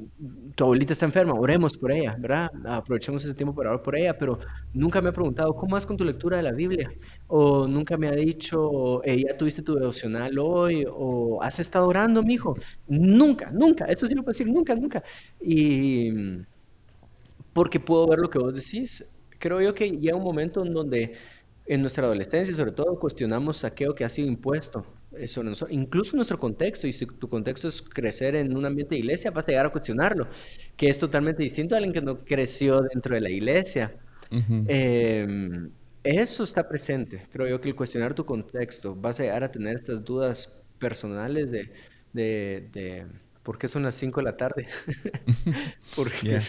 [0.54, 2.50] tu abuelita está enferma, oremos por ella, ¿verdad?
[2.66, 4.38] Aprovechemos ese tiempo para orar por ella, pero
[4.74, 6.92] nunca me ha preguntado, ¿cómo vas con tu lectura de la Biblia?
[7.26, 12.22] O nunca me ha dicho, hey, ya tuviste tu devocional hoy, o has estado orando,
[12.22, 12.54] mijo.
[12.86, 15.02] Nunca, nunca, eso sí lo puedo decir, nunca, nunca.
[15.40, 16.10] Y
[17.54, 19.10] porque puedo ver lo que vos decís.
[19.38, 21.14] Creo yo que llega un momento en donde
[21.66, 26.38] en nuestra adolescencia, sobre todo, cuestionamos aquello que ha sido impuesto Eso no- incluso nuestro
[26.38, 29.66] contexto, y si tu contexto es crecer en un ambiente de iglesia, vas a llegar
[29.66, 30.28] a cuestionarlo,
[30.76, 33.96] que es totalmente distinto a alguien que no creció dentro de la iglesia.
[34.66, 35.70] Em,
[36.02, 37.22] eso está presente.
[37.30, 41.50] Creo yo que el cuestionar tu contexto, vas a llegar a tener estas dudas personales
[41.50, 41.72] de,
[42.12, 43.06] de, de
[43.42, 44.68] ¿por qué son las 5 de la tarde?
[45.94, 46.48] Porque, Yeah,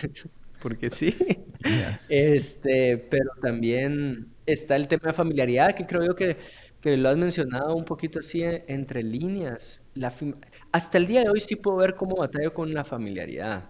[0.60, 1.16] porque sí.
[1.64, 2.00] yeah.
[2.08, 6.38] Este, pero también está el tema de familiaridad, que creo yo que,
[6.82, 9.88] que lo has mencionado un poquito así e- entre líneas.
[9.94, 10.14] La
[10.72, 13.70] hasta el día de hoy sí puedo ver cómo batallo con la familiaridad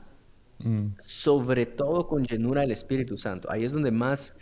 [0.63, 3.51] Mm, sobre todo con llenura del Espíritu Santo.
[3.51, 4.35] Ahí es donde más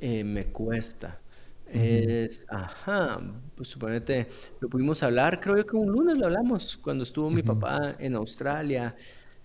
[0.00, 1.22] eh, me cuesta.
[1.66, 3.20] Es, ajá,
[3.56, 4.28] pues suponete,
[4.60, 8.14] lo pudimos hablar, creo yo que un lunes lo hablamos, cuando estuvo mi papá en
[8.14, 8.94] Australia,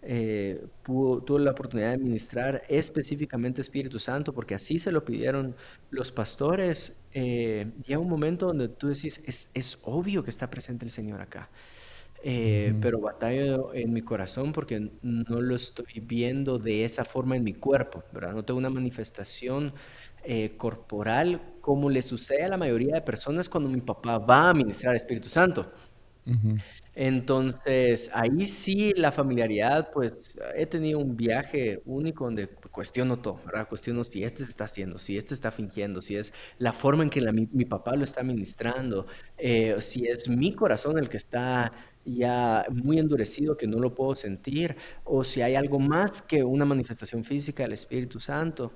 [0.04, 5.56] eh, pudo, tuvo la oportunidad de ministrar específicamente Espíritu Santo, porque así se lo pidieron
[5.90, 7.00] los pastores.
[7.14, 11.22] eh, llega un momento donde tú decís, es, es obvio que está presente el Señor
[11.22, 11.50] acá
[12.24, 17.36] eh, ujú, pero batallo en mi corazón porque no lo estoy viendo de esa forma
[17.36, 18.34] en mi cuerpo, ¿verdad?
[18.34, 19.74] No tengo una manifestación
[20.24, 24.54] eh, corporal como le sucede a la mayoría de personas cuando mi papá va a
[24.54, 25.72] ministrar Espíritu Santo.
[26.26, 26.62] ujú,
[26.94, 33.68] Entonces, ahí sí la familiaridad, pues he tenido un viaje único donde cuestiono todo, ¿verdad?
[33.70, 37.10] Cuestiono si este se está haciendo, si este está fingiendo, si es la forma en
[37.10, 41.16] que la- mi, mi papá lo está ministrando, eh, si es mi corazón el que
[41.18, 41.72] está
[42.04, 44.76] ya muy endurecido que no lo puedo sentir,
[45.06, 48.74] o si hay algo más que una manifestación física del Espíritu Santo.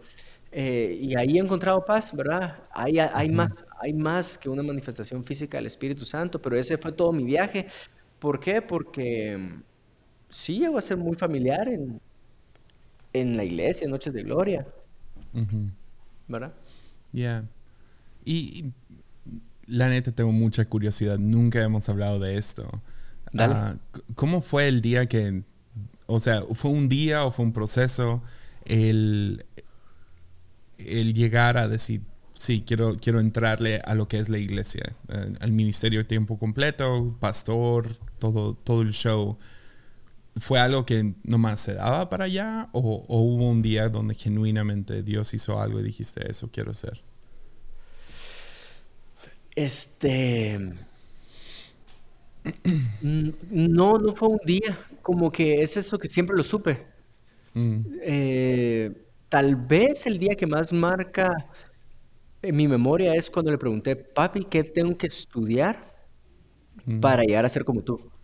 [0.52, 2.64] Eh, y ahí he encontrado paz, ¿verdad?
[2.72, 6.94] Hay, hay más, hay más que una manifestación física del Espíritu Santo, pero ese fue
[6.94, 7.68] todo mi viaje.
[8.20, 8.62] ¿Por qué?
[8.62, 9.64] Porque mm,
[10.30, 12.00] sí llegó a ser muy familiar en,
[13.14, 14.66] en la iglesia, en Noches de Gloria.
[16.28, 16.54] ¿verdad?
[17.12, 17.46] Yeah.
[18.24, 18.74] Y, y
[19.68, 21.18] la neta tengo mucha curiosidad.
[21.20, 22.82] Nunca hemos hablado de esto.
[23.32, 23.54] Dale.
[23.56, 23.78] Ah,
[24.16, 25.44] ¿cómo fue el día que,
[26.06, 28.24] o sea, fue un día o fue un proceso
[28.66, 29.46] el,
[30.78, 32.02] el llegar a decir,
[32.38, 36.38] sí, quiero, quiero entrarle a lo que es la iglesia, eh, al ministerio de tiempo
[36.40, 39.38] completo, pastor, todo, todo el show?
[40.38, 45.02] ¿Fue algo que nomás se daba para allá o, o hubo un día donde genuinamente
[45.04, 47.02] Dios hizo algo y dijiste, eso quiero hacer?
[49.56, 50.60] Este,
[53.02, 56.86] no, no fue un día, como que es eso que siempre lo supe.
[57.56, 58.92] Mm, Eh,
[59.30, 61.48] tal vez el día que más marca
[62.46, 65.94] en mi memoria es cuando le pregunté, papi, ¿qué tengo que estudiar
[67.00, 68.15] para llegar a ser como tú?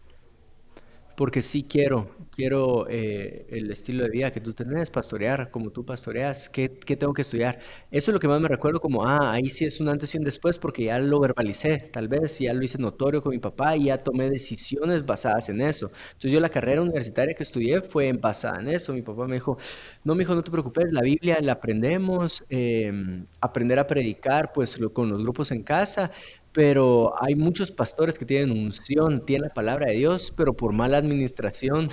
[1.22, 5.86] Porque sí quiero, quiero eh, el estilo de vida que tú tenés, pastorear como tú
[5.86, 6.50] pastoreas.
[6.50, 7.60] ¿Qué, qué tengo que estudiar?
[7.92, 10.18] Eso es lo que más me recuerdo como, ah, ahí sí es un antes y
[10.18, 13.78] un después porque ya lo verbalicé, tal vez, ya lo hice notorio con mi papá
[13.78, 15.92] y ya tomé decisiones basadas en eso.
[16.08, 18.92] Entonces yo la carrera universitaria que estudié fue basada en eso.
[18.92, 19.60] Mi papá me dijo,
[20.04, 24.92] no, mijo, no te preocupes, la Biblia la aprendemos, em, aprender a predicar pues lo-
[24.92, 26.12] con los grupos en casa
[26.52, 30.98] pero hay muchos pastores que tienen unción, tienen la palabra de Dios, pero por mala
[30.98, 31.90] administración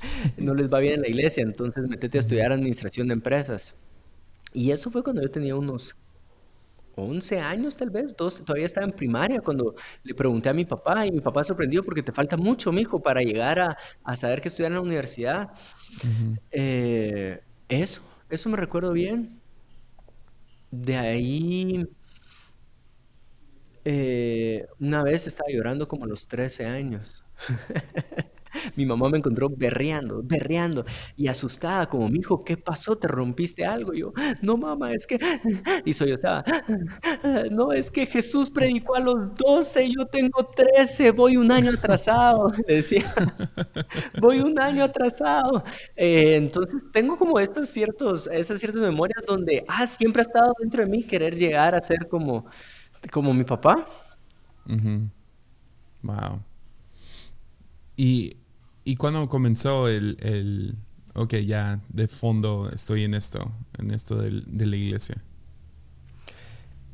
[0.36, 3.74] no les va bien en la iglesia, entonces métete a estudiar administración de empresas.
[4.52, 5.96] Y eso fue cuando yo tenía unos
[6.94, 11.06] 11 años tal vez, 12, todavía estaba en primaria cuando le pregunté a mi papá
[11.06, 14.48] y mi papá sorprendió porque te falta mucho, mijo, para llegar a, a saber qué
[14.48, 15.50] estudiar en la universidad.
[16.50, 19.40] Eh, eso, eso me recuerdo bien.
[20.70, 21.86] De ahí...
[23.84, 27.24] Eh, una vez estaba llorando como a los 13 años.
[28.76, 30.84] Mi mamá me encontró berreando, berreando
[31.16, 32.96] y asustada, como, mi hijo, ¿qué pasó?
[32.96, 33.94] ¿Te rompiste algo?
[33.94, 35.18] Y yo, no, mamá, es que...
[35.84, 36.44] Y soy yo estaba,
[37.50, 42.52] no, es que Jesús predicó a los 12, yo tengo 13, voy un año atrasado.
[42.68, 43.04] Le decía,
[44.20, 45.64] voy un año atrasado.
[45.96, 50.82] Eh, entonces tengo como estos ciertos, esas ciertas memorias donde, ah, siempre ha estado dentro
[50.84, 52.46] de mí querer llegar a ser como,
[53.10, 53.86] como mi papá.
[56.02, 56.42] Wow.
[57.96, 58.36] Y,
[58.84, 60.76] y cuando comenzó el, el,
[61.14, 65.22] ok, ya de fondo estoy en esto, en esto del- de la iglesia.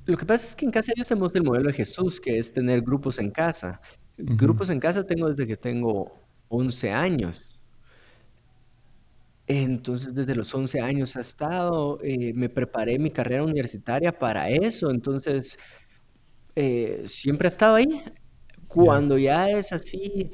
[0.06, 2.52] Lo que pasa es que en casa ellos tenemos el modelo de Jesús, que es
[2.52, 3.80] tener grupos en casa.
[4.16, 7.60] Grupos en casa tengo desde que tengo 11 años.
[9.46, 14.90] Entonces, desde los 11 años ha estado, eh, me preparé mi carrera universitaria para eso.
[14.90, 15.58] Entonces,
[16.60, 18.02] eh, siempre ha estado ahí.
[18.66, 20.32] Cuando ya es así,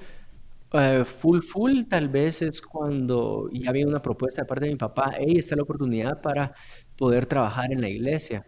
[0.72, 4.76] eh, full, full, tal vez es cuando ya había una propuesta de parte de mi
[4.78, 6.54] papá, hey, está la oportunidad para
[6.96, 8.44] poder trabajar en la iglesia.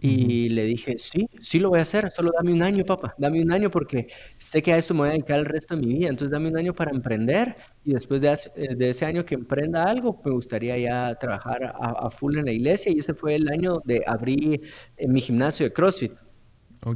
[0.00, 3.42] Y le dije, sí, sí lo voy a hacer, solo dame un año, papá, dame
[3.42, 5.94] un año porque sé que a esto me voy a dedicar el resto de mi
[5.94, 9.34] vida, entonces dame un año para emprender y después de, eh, de ese año que
[9.36, 13.48] emprenda algo, me gustaría ya trabajar a, full en la iglesia y ese fue el
[13.48, 14.62] año de abrir
[14.96, 16.12] eh, mi gimnasio de CrossFit,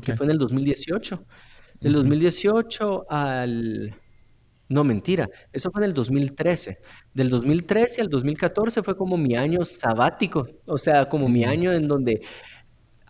[0.02, 1.24] que fue en el 2018.
[1.80, 3.94] Del 2018 al...
[4.68, 6.78] No, mentira, eso fue en el 2013.
[7.14, 11.86] Del 2013 al 2014 fue como mi año sabático, o sea, como mi año en
[11.86, 12.20] donde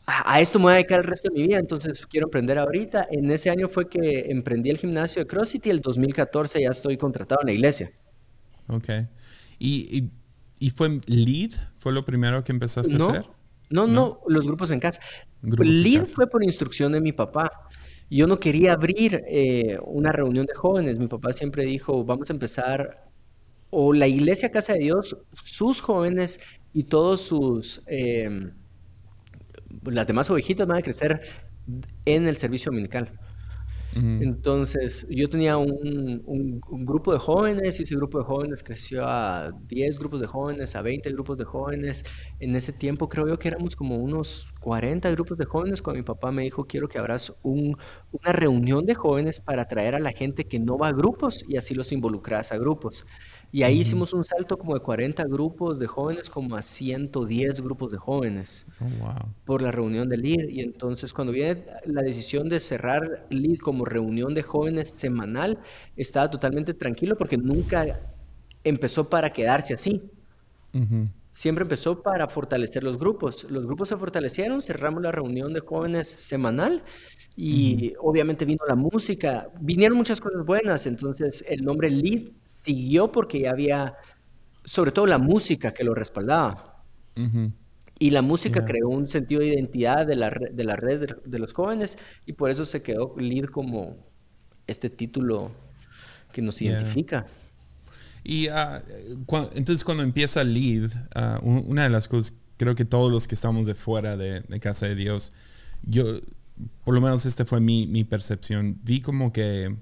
[0.06, 3.08] a, esto me voy a dedicar el resto de mi vida, entonces quiero emprender ahorita.
[3.10, 6.96] En ese año fue que emprendí el gimnasio de CrossFit y el 2014 ya estoy
[6.96, 7.90] contratado en la iglesia.
[8.68, 8.88] Ok.
[9.58, 10.10] ¿Y,
[10.58, 11.52] y, fue lead?
[11.78, 13.26] ¿Fue lo primero que empezaste a hacer?
[13.68, 15.00] No, no, los grupos en casa.
[15.46, 17.50] Lead fue por instrucción de mi papá.
[18.10, 20.98] Yo no quería abrir eh, una reunión de jóvenes.
[20.98, 23.08] Mi papá siempre dijo, vamos a empezar,
[23.70, 26.40] o la iglesia Casa de Dios, sus jóvenes
[26.72, 27.82] y todos sus...
[27.86, 28.52] Em,
[29.84, 31.20] las demás ovejitas van a crecer
[32.04, 33.18] en el servicio dominical.
[33.96, 39.98] Entonces, yo tenía un, grupo de jóvenes y ese grupo de jóvenes creció a 10
[39.98, 42.04] grupos de jóvenes, a 20 grupos de jóvenes.
[42.38, 46.04] En ese tiempo creo yo que éramos como unos 40 grupos de jóvenes cuando mi
[46.04, 50.44] papá me dijo, quiero que abras una reunión de jóvenes para atraer a la gente
[50.44, 53.06] que no va a grupos y así los involucras a grupos.
[53.52, 57.92] Y ahí hicimos un salto como de 40 grupos de jóvenes como a 110 grupos
[57.92, 60.48] de jóvenes oh, por la reunión de LEAD.
[60.50, 65.58] Y entonces cuando viene la decisión de cerrar LEAD como reunión de jóvenes semanal,
[65.96, 68.00] estaba totalmente tranquilo porque nunca
[68.64, 70.02] empezó para quedarse así.
[71.32, 73.44] Siempre empezó para fortalecer los grupos.
[73.50, 76.82] Los grupos se fortalecieron, cerramos la reunión de jóvenes semanal
[77.36, 83.40] y obviamente vino la música, vinieron muchas cosas buenas, entonces el nombre Lead siguió porque
[83.40, 83.94] ya había,
[84.64, 86.82] sobre todo la música que lo respaldaba.
[87.98, 91.52] Y la música creó un sentido de identidad de la, de la red de, los
[91.52, 93.96] jóvenes y por eso se quedó Lead como
[94.66, 95.50] este título
[96.32, 97.26] que nos identifica.
[98.22, 98.82] Y ah,
[99.54, 103.66] entonces cuando empieza Lead, ah, una de las cosas, creo que todos los que estamos
[103.66, 105.32] de fuera de, de Casa de Dios,
[105.82, 106.20] yo
[106.84, 109.76] por lo menos esta fue mi, mi percepción, vi como que,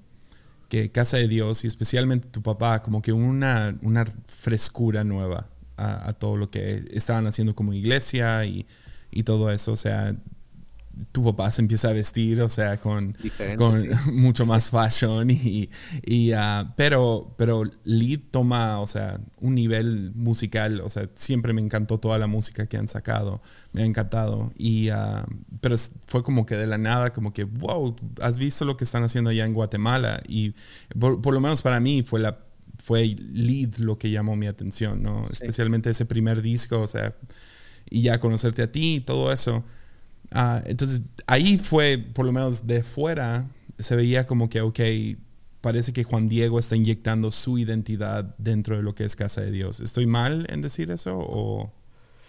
[0.69, 6.09] que, Casa de Dios y especialmente tu papá, como que una, una frescura nueva a,
[6.09, 8.65] a, todo lo que estaban haciendo como iglesia y,
[9.11, 9.71] y todo eso.
[9.71, 10.15] O sea,
[11.11, 13.15] tu papá se empieza a vestir, o sea, con,
[13.57, 15.69] con mucho más fashion y,
[16.03, 21.61] y uh, pero, pero Lead toma, o sea, un nivel musical, o sea, siempre me
[21.61, 25.25] encantó toda la música que han sacado, me ha encantado y, uh,
[25.61, 25.75] pero
[26.07, 29.29] fue como que de la nada, como que, wow, has visto lo que están haciendo
[29.29, 30.53] allá en Guatemala y
[30.97, 32.39] por, lo menos para mí fue la
[32.77, 35.23] fue Lead lo que llamó mi atención, ¿no?
[35.29, 37.15] Especialmente ese primer disco, o sea,
[37.89, 39.63] y ya conocerte a ti y todo eso.
[40.31, 44.79] Ah, entonces, ahí fue, por lo menos de fuera, se veía como que, ok,
[45.61, 49.51] parece que Juan Diego está inyectando su identidad dentro de lo que es Casa de
[49.51, 49.79] Dios.
[49.79, 51.73] ¿Estoy mal en decir eso o,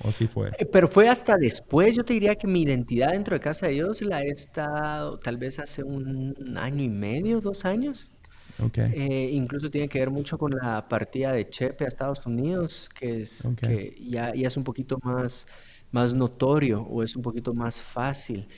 [0.02, 0.50] o así fue?
[0.58, 3.74] Eh, pero fue hasta después, yo te diría que mi identidad dentro de Casa de
[3.74, 8.10] Dios la he estado tal vez hace un año y medio, dos años.
[8.58, 8.90] Okay.
[8.94, 13.20] Eh, incluso tiene que ver mucho con la partida de Chepe a Estados Unidos, que,
[13.20, 15.46] es, que ya, ya es un poquito más
[15.90, 18.48] más notorio o es un poquito más fácil.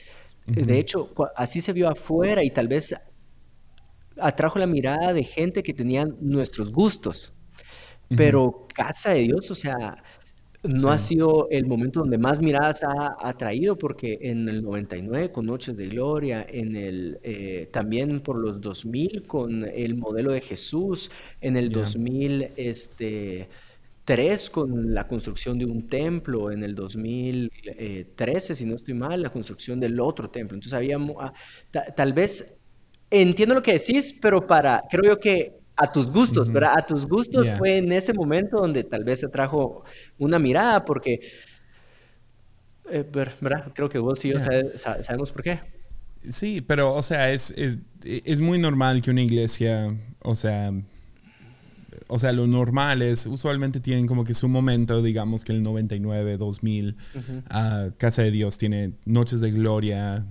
[0.45, 2.95] De hecho, así se vio afuera y tal vez
[4.19, 7.33] atrajo la mirada de gente que tenían nuestros gustos.
[8.15, 10.03] Pero casa de Dios, o sea,
[10.63, 15.45] no ha sido el momento donde más miradas ha atraído, porque en el 99 con
[15.45, 21.11] Noches de Gloria, en el, eh, también por los 2000 con el modelo de Jesús,
[21.39, 23.47] en el 2000, este
[24.09, 29.29] 3 con la construcción de un templo, en el 2013, si no estoy mal, la
[29.29, 30.55] construcción del otro templo.
[30.55, 31.31] Entonces había, ah,
[31.95, 32.57] tal vez,
[33.11, 36.73] entiendo lo que decís, pero para, creo yo que a tus gustos, ¿verdad?
[36.75, 39.83] A tus gustos fue en ese momento donde tal vez se trajo
[40.17, 41.19] una mirada, porque,
[42.89, 43.71] eh, ¿verdad?
[43.75, 45.59] Creo que vos y yo sabemos por qué.
[46.27, 50.73] Sí, pero, o sea, es, es, es muy normal que una iglesia, o sea,
[52.11, 56.37] o sea, lo normal es, usualmente tienen como que su momento, digamos que el 99,
[56.37, 60.25] 2000, uh Casa de Dios tiene Noches de Gloria,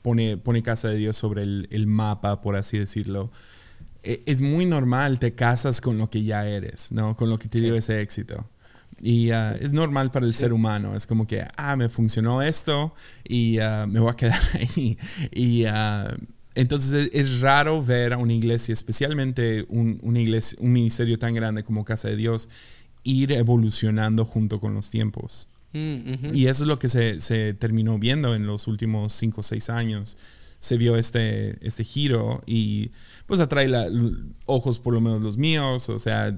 [0.00, 3.32] pone, pone Casa de Dios sobre el, mapa, por así decirlo.
[4.04, 7.16] E, es muy normal, te casas con lo que ya eres, ¿no?
[7.16, 8.48] Con lo que te dio ese éxito.
[9.00, 10.94] Y ah, es normal para el ser humano.
[10.94, 14.96] Es como que, ah, me funcionó esto y ah, me voy a quedar ahí.
[15.32, 16.16] Y ah,
[16.54, 20.20] entonces es, raro ver a una iglesia, especialmente un, una
[20.58, 22.48] un ministerio tan grande como Casa de Dios,
[23.02, 25.48] ir evolucionando junto con los tiempos.
[25.72, 29.42] Mm, y eso es lo que se, se, terminó viendo en los últimos cinco o
[29.42, 30.16] seis años.
[30.64, 32.90] Se vio este, este giro y
[33.26, 33.86] pues atrae la,
[34.46, 36.34] ojos por lo menos los míos, o sea,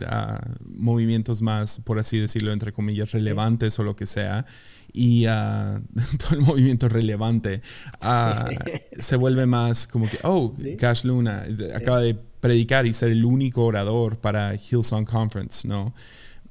[0.64, 4.46] movimientos más, por así decirlo, entre comillas, relevantes o lo que sea.
[4.92, 5.80] Y uh,
[6.18, 7.62] todo el movimiento relevante
[8.02, 8.50] uh,
[8.98, 13.64] se vuelve más como que, oh, Cash Luna acaba de predicar y ser el único
[13.64, 15.94] orador para Hillsong Conference, ¿no?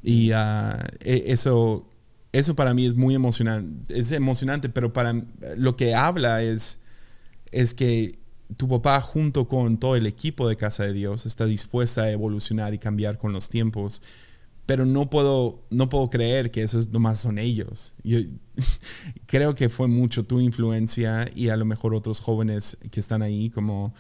[0.04, 1.90] Y uh, eso,
[2.32, 5.14] eso para mí es muy emocionante, es emocionante, pero para
[5.58, 6.80] lo que habla es,
[7.52, 8.20] es que
[8.58, 12.74] tu papá junto con todo el equipo de Casa de Dios está dispuesta a evolucionar
[12.74, 14.02] y cambiar con los tiempos,
[14.66, 17.94] pero no puedo, no puedo creer que eso nomás son ellos.
[18.04, 18.20] Yo
[19.26, 23.50] creo que fue mucho tu influencia y a lo mejor otros jóvenes que están ahí
[23.50, 23.94] como,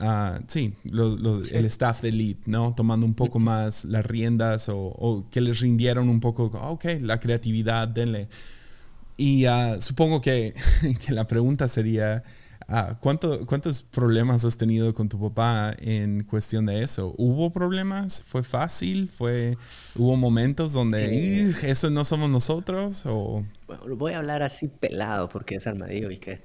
[0.00, 2.74] uh, sí, el staff de Elite, ¿no?
[2.74, 7.88] Tomando un poco más las riendas o, que les rindieron un poco, ok, la creatividad,
[7.88, 8.28] denle.
[9.16, 10.54] Y uh, supongo que,
[11.06, 12.22] que la pregunta sería
[12.70, 17.14] Ah, ¿Cuántos problemas has tenido con tu papá en cuestión de eso?
[17.16, 18.22] ¿Hubo problemas?
[18.22, 19.08] ¿Fue fácil?
[19.08, 19.56] ¿Fue,
[19.96, 23.06] ¿Hubo momentos donde eh, eso no somos nosotros?
[23.06, 23.42] O...
[23.66, 26.42] Bueno, voy a hablar así pelado porque es armadillo y que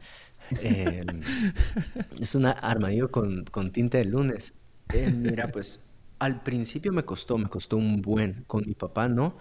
[0.61, 1.19] em,
[2.21, 4.53] es un armadillo con, con, tinte de lunes.
[4.93, 8.45] Eh, mira, pues al principio me costó, me costó un buen.
[8.47, 9.35] Con mi papá no,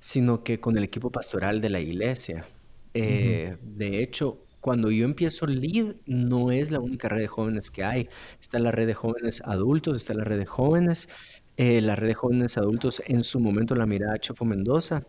[0.00, 2.46] sino que con el equipo pastoral de la iglesia.
[2.94, 7.84] Eh, de hecho, cuando yo empiezo LEAD, no es la única red de jóvenes que
[7.84, 8.08] hay.
[8.40, 11.08] Está la red de jóvenes adultos, está la red de jóvenes,
[11.56, 15.04] eh, la red de jóvenes adultos en su momento la miraba Chofo Mendoza.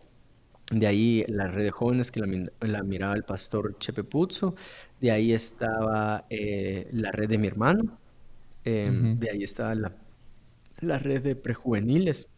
[0.70, 2.20] De ahí la red de jóvenes que
[2.60, 4.54] la, miraba el pastor Chepe Puzzo.
[5.00, 7.98] De ahí estaba eh, la red de mi hermano.
[8.64, 9.92] Em, de ahí estaba la,
[10.78, 12.30] la red de prejuveniles.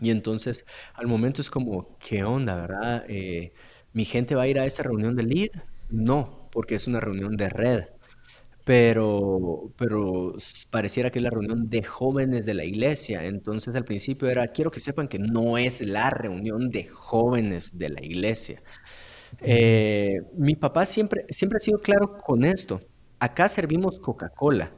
[0.00, 3.04] Y entonces al momento es como, ¿qué onda, verdad?
[3.06, 3.52] Eh,
[3.92, 5.50] ¿Mi gente va a ir a esa reunión de LEAD?
[5.90, 7.84] No, porque es una reunión de red,
[8.64, 10.34] pero, pero
[10.70, 13.24] pareciera que es la reunión de jóvenes de la iglesia.
[13.24, 17.88] Entonces al principio era, quiero que sepan que no es la reunión de jóvenes de
[17.88, 18.62] la iglesia.
[19.40, 22.80] Eh, mi papá siempre, siempre ha sido claro con esto.
[23.18, 24.72] Acá servimos Coca-Cola.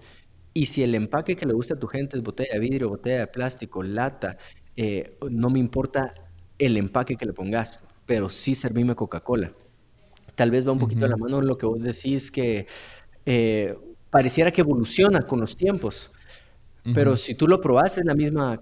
[0.54, 3.20] Y si el empaque que le gusta a tu gente es botella de vidrio, botella
[3.20, 4.36] de plástico, lata,
[4.76, 6.12] eh, no me importa
[6.58, 9.52] el empaque que le pongas, pero sí servime Coca-Cola
[10.42, 12.66] tal vez va un poquito la mano lo que vos decís que
[13.24, 13.76] eh,
[14.10, 16.10] pareciera que evoluciona con los tiempos,
[16.92, 18.60] pero si tú lo probás es la misma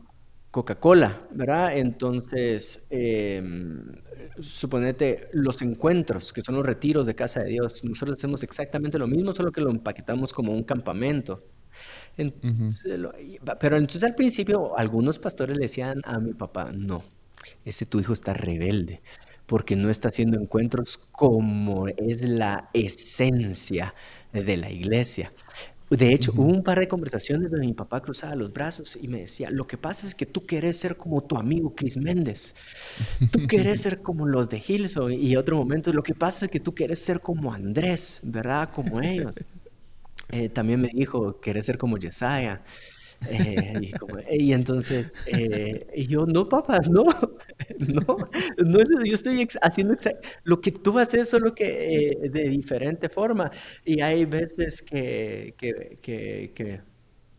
[0.51, 1.79] Coca-Cola, ¿verdad?
[1.79, 3.81] Entonces, em,
[4.39, 9.07] suponete los encuentros, que son los retiros de casa de Dios, nosotros hacemos exactamente lo
[9.07, 11.43] mismo, solo que lo empaquetamos como un campamento.
[13.59, 17.03] pero entonces al principio algunos pastores le decían a mi papá, no,
[17.65, 19.01] ese tu hijo está rebelde
[19.51, 23.97] porque no está haciendo encuentros como es la esencia
[24.33, 25.33] de la iglesia.
[25.91, 29.23] De hecho, hubo un par de conversaciones donde mi papá cruzaba los brazos y me
[29.23, 32.55] decía, lo que pasa es que tú quieres ser como tu amigo Chris Méndez,
[33.33, 36.61] tú quieres ser como los de Hilson y otro momento, lo que pasa es que
[36.61, 38.71] tú quieres ser como Andrés, ¿verdad?
[38.71, 39.35] Como ellos.
[40.33, 42.63] Eh, también me dijo, quieres ser como Yesaya.
[43.29, 43.91] Eh,
[44.31, 47.05] y, entonces, eh, yo, no, papá, no,
[47.79, 48.17] no,
[48.59, 49.95] no, yo estoy haciendo
[50.45, 53.51] lo que tú haces, solo que eh, de diferente forma.
[53.85, 55.99] Y hay veces que, que,
[56.55, 56.81] que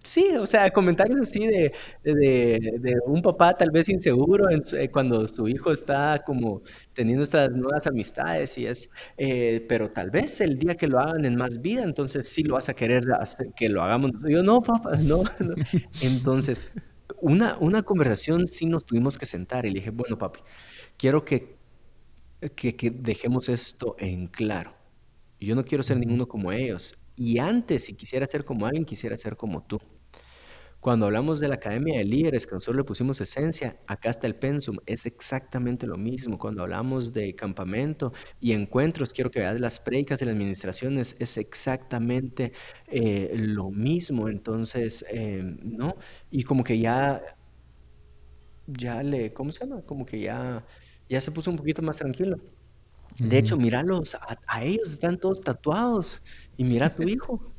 [0.03, 1.73] Sí, o sea, comentarios así de,
[2.03, 7.85] de, un papá tal vez inseguro eh, cuando su hijo está como teniendo estas nuevas
[7.85, 11.83] amistades y es, eh, pero tal vez el día que lo hagan en más vida,
[11.83, 14.11] entonces sí lo vas a querer hacer, que lo hagamos.
[14.27, 15.23] Yo no, papá, no.
[15.39, 15.53] no.
[16.01, 16.71] Entonces,
[17.21, 20.39] una, una conversación sí nos tuvimos que sentar y le dije, bueno, papi,
[20.97, 21.57] quiero que,
[22.55, 24.73] que, que dejemos esto en claro.
[25.39, 26.97] Yo no quiero ser ninguno como ellos.
[27.15, 29.79] Y antes, si quisiera ser como alguien, quisiera ser como tú.
[30.81, 34.35] Cuando hablamos de la Academia de Líderes, que nosotros le pusimos esencia, acá está el
[34.35, 36.39] pensum, es exactamente lo mismo.
[36.39, 41.37] Cuando hablamos de campamento y encuentros, quiero que veas las predicas de las administraciones, es
[41.37, 42.51] exactamente
[42.87, 44.27] eh, lo mismo.
[44.27, 45.97] Entonces, em, ¿no?
[46.31, 47.21] Y como que ya,
[48.65, 49.83] ya le, ¿cómo se llama?
[49.83, 50.65] Como que ya,
[51.07, 52.39] ya se puso un poquito más tranquilo.
[53.19, 54.15] De hecho, míralos,
[54.47, 56.21] a, ellos están todos tatuados
[56.57, 57.53] y mira a tu hijo.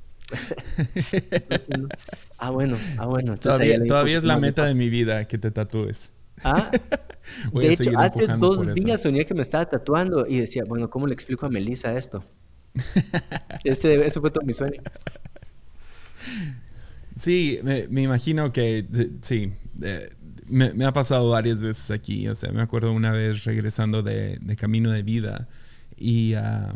[2.39, 3.37] Ah, bueno, ah, bueno.
[3.37, 3.77] todavía,
[4.17, 6.13] es la meta de mi vida que te tatúes.
[6.43, 6.71] Ah,
[7.53, 11.15] de hecho, hace dos días soñé que me estaba tatuando y decía, bueno, ¿cómo le
[11.15, 12.25] explico a Melissa esto?
[13.65, 14.83] Ese, fue todo mi sueño.
[17.15, 18.87] Sí, me, imagino que,
[19.21, 19.53] sí,
[20.49, 22.27] me, ha pasado varias veces aquí.
[22.29, 25.49] O sea, me acuerdo una vez regresando de, Camino de Vida
[25.97, 26.75] y ah,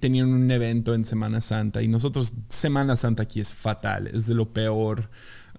[0.00, 4.34] tenían un evento en Semana Santa y nosotros, Semana Santa aquí es fatal, es de
[4.34, 5.10] lo peor.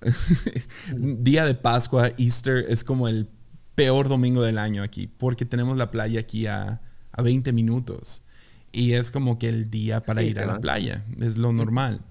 [0.97, 3.28] Día de Pascua, Easter, es como el
[3.76, 8.24] peor domingo del año aquí, porque tenemos la playa aquí a, a 20 minutos.
[8.72, 12.01] Y es como que el día para ir a la playa, es lo normal.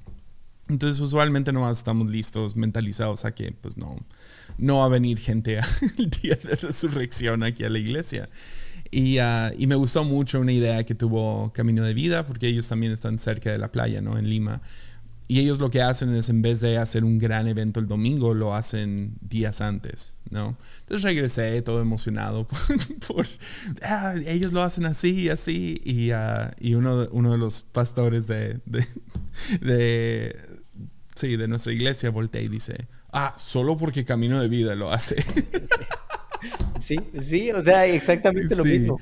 [0.68, 3.96] Entonces usualmente no estamos listos, mentalizados a que pues no,
[4.58, 5.58] no va a venir gente
[5.98, 8.28] el día de resurrección aquí a la iglesia.
[8.94, 12.68] Y, ah, y, me gustó mucho una idea que tuvo Camino de Vida, porque ellos
[12.68, 14.18] también están cerca de la playa, ¿no?
[14.18, 14.60] En Lima.
[15.28, 18.34] Y ellos lo que hacen es, en vez de hacer un gran evento el domingo,
[18.34, 20.58] lo hacen días antes, ¿no?
[20.80, 22.46] Entonces regresé todo emocionado
[23.08, 23.26] por,
[23.82, 25.80] ah, ellos lo hacen así, así.
[25.84, 28.86] Y, ah, y uno, uno de los pastores de, de,
[29.62, 30.36] de,
[31.14, 35.16] sí, de nuestra iglesia voltea y dice, ah, solo porque Camino de Vida lo hace.
[36.80, 38.98] Sí, sí, o sea, exactamente lo mismo.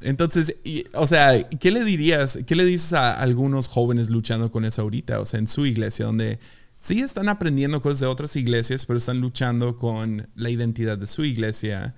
[0.00, 0.56] Entonces,
[0.94, 5.20] o sea, ¿qué le dirías, qué le dices a algunos jóvenes luchando con eso ahorita?
[5.20, 6.38] O sea, en su iglesia, donde
[6.76, 11.24] sí están aprendiendo cosas de otras iglesias, pero están luchando con la identidad de su
[11.24, 11.94] iglesia.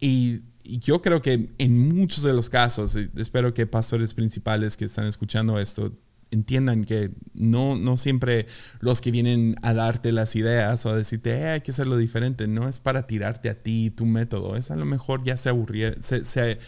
[0.00, 5.04] Y, yo creo que en muchos de los casos, espero que pastores principales que están
[5.04, 5.92] escuchando esto
[6.34, 8.46] entiendan que no, no siempre
[8.80, 12.46] los que vienen a darte las ideas o a decirte eh, hay que hacerlo diferente,
[12.46, 15.94] no es para tirarte a ti tu método, es a lo mejor ya se aburría,
[16.00, 16.58] se,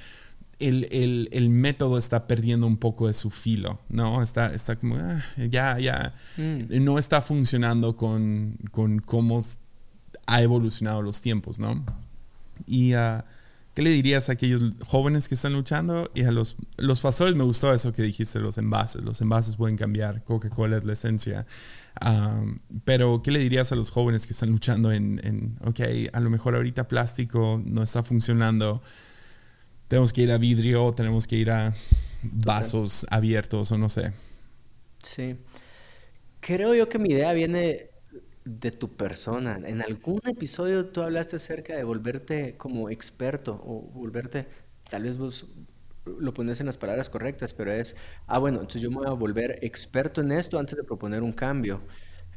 [0.58, 4.22] el, método está perdiendo un poco de su filo, ¿no?
[4.22, 6.82] Está, está como, ah, ya, ya, mm.
[6.82, 9.40] no está funcionando con, con cómo
[10.26, 11.84] ha evolucionado los tiempos, ¿no?
[12.66, 13.22] Y uh,
[13.76, 16.10] ¿Qué le dirías a aquellos jóvenes que están luchando?
[16.14, 19.04] Y a los, los pastores me gustó eso que dijiste, los envases.
[19.04, 21.44] Los envases pueden cambiar, Coca-Cola es la esencia.
[22.86, 26.30] pero, ¿qué le dirías a los jóvenes que están luchando en, en, ok, a lo
[26.30, 28.80] mejor ahorita plástico no está funcionando,
[29.88, 31.74] tenemos que ir a vidrio, tenemos que ir a
[32.22, 34.14] vasos abiertos o no sé?
[35.02, 35.36] Sí.
[36.40, 37.90] Creo yo que mi idea viene
[38.46, 39.60] de tu persona.
[39.64, 44.46] En algún episodio tú hablaste acerca de volverte como experto o volverte,
[44.88, 45.46] tal vez vos
[46.06, 47.96] lo pones en las palabras correctas, pero es,
[48.28, 51.32] ah, bueno, entonces yo me voy a volver experto en esto antes de proponer un
[51.32, 51.80] cambio,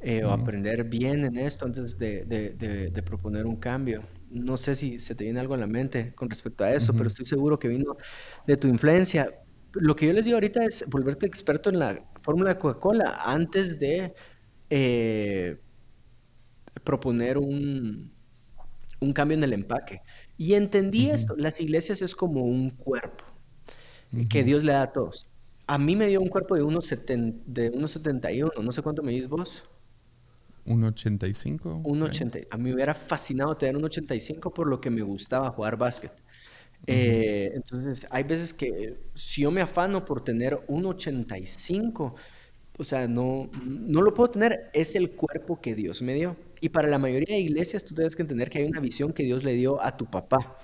[0.01, 4.03] eh, o aprender bien en esto antes de, de, proponer un cambio.
[4.31, 7.07] No sé si se te viene algo en la mente con respecto a eso, pero
[7.07, 7.97] estoy seguro que vino
[8.47, 9.29] de tu influencia.
[9.73, 13.79] Lo que yo les digo ahorita es volverte experto en la fórmula de Coca-Cola antes
[13.79, 14.13] de...
[14.71, 15.59] Eh,
[16.89, 18.11] proponer un,
[18.99, 20.01] un cambio en el empaque.
[20.37, 23.25] Y entendí esto, las iglesias es como un cuerpo
[24.27, 25.29] que Dios le da a todos.
[25.67, 29.69] A mí me dio un cuerpo de 1,71, de no sé cuánto me dices vos.
[30.65, 31.83] 1,85.
[31.83, 32.47] 1,80.
[32.49, 36.13] A mí me hubiera fascinado tener un 1,85 por lo que me gustaba jugar básquet.
[36.87, 42.15] Eh, entonces, hay veces que si yo me afano por tener un 1,85,
[42.79, 46.35] o sea, no, no lo puedo tener, es el cuerpo que Dios me dio.
[46.61, 49.23] Y para la mayoría de iglesias tú tienes que entender que hay una visión que
[49.23, 50.57] Dios le dio a tu papá.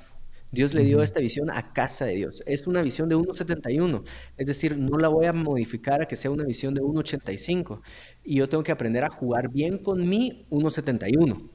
[0.51, 2.43] Dios le dio esta visión a casa de Dios.
[2.45, 4.03] Es una visión de 1.71.
[4.37, 7.81] Es decir, no la voy a modificar a que sea una visión de 1.85.
[8.23, 11.49] Y yo tengo que aprender a jugar bien con mi 1.71.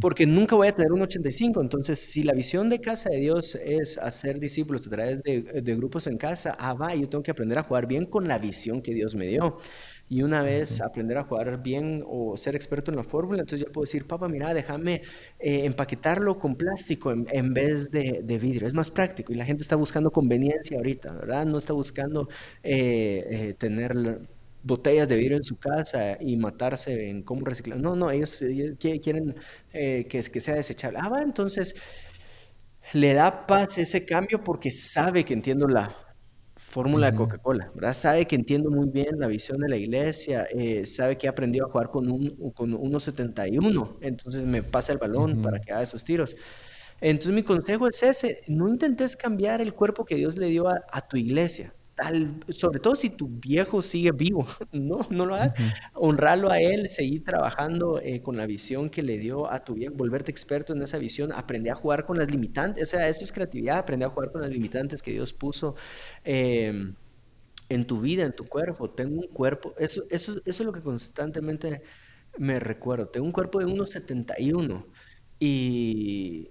[0.00, 1.60] Porque nunca voy a tener un 85.
[1.62, 5.74] Entonces, si la visión de casa de Dios es hacer discípulos a través de, de
[5.76, 8.82] grupos en casa, ah, va, yo tengo que aprender a jugar bien con la visión
[8.82, 9.58] que Dios me dio.
[10.08, 13.72] Y una vez aprender a jugar bien o ser experto en la fórmula, entonces yo
[13.72, 15.02] puedo decir, papá, mira, déjame
[15.38, 18.66] eh, empaquetarlo con plástico en, vez de, vidrio.
[18.66, 21.46] Es más práctico y la gente está buscando conveniencia ahorita, ¿verdad?
[21.46, 22.28] No está buscando
[22.62, 24.20] eh, eh, tener
[24.62, 27.78] botellas de vidrio en su casa y matarse en cómo reciclar.
[27.80, 28.44] No, no, ellos,
[28.78, 29.34] quieren
[29.72, 30.98] que, que sea desechable.
[31.00, 31.74] Ah, va, entonces
[32.92, 35.96] le da paz ese cambio porque sabe que entiendo la,
[36.74, 37.92] fórmula de Coca-Cola, ¿verdad?
[37.92, 41.66] Sabe que entiendo muy bien la visión de la iglesia, eh, sabe que he aprendido
[41.66, 46.02] a jugar con un con 1.71, entonces me pasa el balón para que haga esos
[46.02, 46.36] tiros.
[47.00, 51.00] Entonces mi consejo es ese, no intentes cambiar el cuerpo que Dios le dio a
[51.08, 51.72] tu iglesia,
[52.48, 55.54] sobre todo si tu viejo sigue vivo, no, no lo hagas.
[55.94, 59.94] Honrarlo a él, seguir trabajando eh, con la visión que le dio a tu viejo,
[59.94, 63.32] volverte experto en esa visión, aprender a jugar con las limitantes, o sea, eso es
[63.32, 65.76] creatividad, aprender a jugar con las limitantes que Dios puso
[66.24, 66.94] em,
[67.68, 68.90] en tu vida, en tu cuerpo.
[68.90, 71.82] Tengo un cuerpo, eso, eso, eso es lo que constantemente
[72.38, 73.08] me recuerdo.
[73.08, 74.86] Tengo un cuerpo de 1,71
[75.38, 76.50] y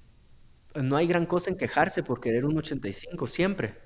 [0.75, 3.82] no hay gran cosa en quejarse por querer un 85 siempre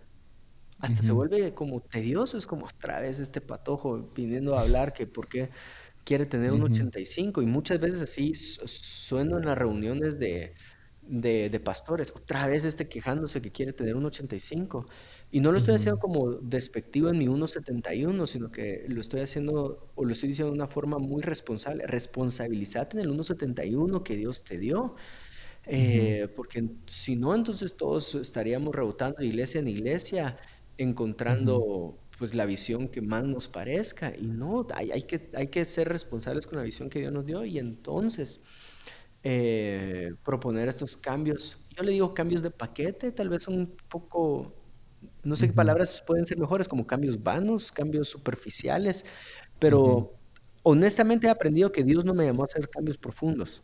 [0.79, 5.07] hasta se vuelve como tedioso, es como otra vez este patojo viniendo a hablar que
[5.07, 5.49] por qué,
[6.07, 10.53] quiere tener un 85 y muchas veces así sueno en las reuniones de,
[11.01, 14.85] de, pastores, otra vez este quejándose que quiere tener un 85.
[15.31, 19.91] Y no lo estoy haciendo como despectivo en mi 1.71, sino que lo estoy haciendo,
[19.95, 21.85] o lo estoy diciendo de una forma muy responsable.
[21.85, 24.95] Responsabilizate en el 1.71 que Dios te dio.
[25.65, 30.37] Eh, porque si no, entonces todos estaríamos rebotando de iglesia en iglesia,
[30.77, 34.13] encontrando pues la visión que más nos parezca.
[34.15, 37.25] Y no, hay, hay, que, hay que ser responsables con la visión que Dios nos
[37.25, 38.41] dio y entonces
[39.23, 41.57] eh, proponer estos cambios.
[41.75, 44.53] Yo le digo cambios de paquete, tal vez un poco
[45.23, 49.05] no sé qué palabras pueden ser mejores, como cambios vanos, cambios superficiales,
[49.59, 50.13] pero
[50.63, 53.61] honestamente he aprendido que Dios no me llamó a hacer cambios profundos.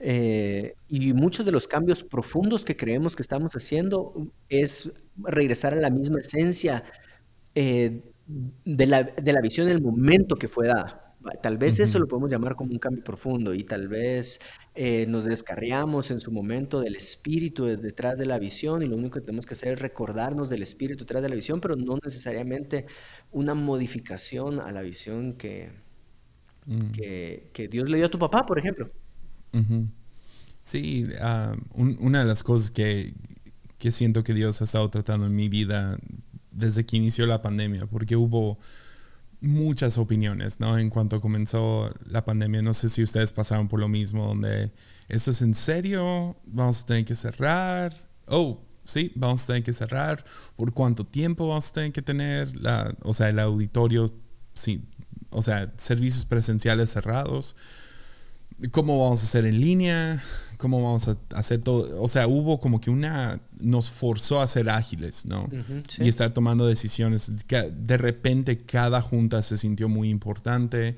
[0.00, 5.76] Eh, y muchos de los cambios profundos que creemos que estamos haciendo es regresar a
[5.76, 6.84] la misma esencia
[7.54, 8.02] eh,
[8.64, 11.06] de, la, de la visión del momento que fue dada.
[11.42, 14.40] Tal vez eso lo podemos llamar como un cambio profundo y tal vez
[14.74, 19.18] eh, nos descarriamos en su momento del espíritu detrás de la visión y lo único
[19.18, 22.86] que tenemos que hacer es recordarnos del espíritu detrás de la visión, pero no necesariamente
[23.32, 25.72] una modificación a la visión que,
[26.66, 26.90] mm.
[26.92, 28.90] que, Dios le dio a tu papá, por ejemplo.
[30.60, 33.14] Sí, ah, una de las cosas que,
[33.78, 35.98] que siento que Dios ha estado tratando en mi vida
[36.50, 38.58] desde que inició la pandemia, porque hubo
[39.40, 40.78] muchas opiniones, ¿no?
[40.78, 44.72] En cuanto comenzó la pandemia, no sé si ustedes pasaron por lo mismo, donde
[45.08, 47.94] esto es en serio, vamos a tener que cerrar,
[48.26, 50.24] oh, sí, vamos a tener que cerrar,
[50.56, 54.06] por cuánto tiempo vamos a tener que tener, la, o sea, el auditorio,
[54.54, 54.82] sí,
[55.30, 57.56] o sea, servicios presenciales cerrados,
[58.70, 60.22] cómo vamos a hacer en línea,
[60.58, 62.02] cómo vamos a hacer todo.
[62.02, 65.48] O sea, hubo como que una, nos forzó a ser ágiles, ¿no?
[65.98, 67.32] Y estar tomando decisiones.
[67.48, 70.96] De repente cada junta se sintió muy importante,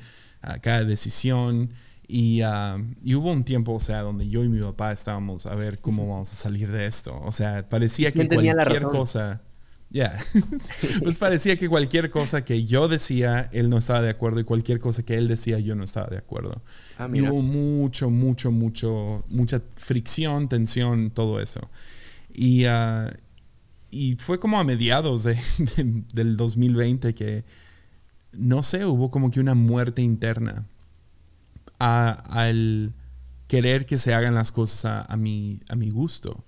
[0.60, 1.70] cada decisión.
[2.10, 5.54] Y, ah, y, hubo un tiempo, o sea, donde yo y mi papá estábamos a
[5.54, 7.20] ver cómo vamos a salir de esto.
[7.22, 9.42] O sea, parecía que cualquier cosa...
[9.90, 10.16] Ya.
[11.02, 14.80] pues parecía que cualquier cosa que yo decía, él no estaba de acuerdo y cualquier
[14.80, 16.62] cosa que él decía, yo no estaba de acuerdo.
[16.98, 21.70] Ah, y hubo mucho, mucho, mucho, mucha fricción, tensión, todo eso.
[22.32, 23.10] Y, ah,
[23.90, 25.38] y fue como a mediados de,
[26.12, 27.44] del 2020 que,
[28.32, 30.66] no sé, hubo como que una muerte interna
[31.78, 32.92] al
[33.46, 36.44] querer que se hagan las cosas a, mi, a mi gusto.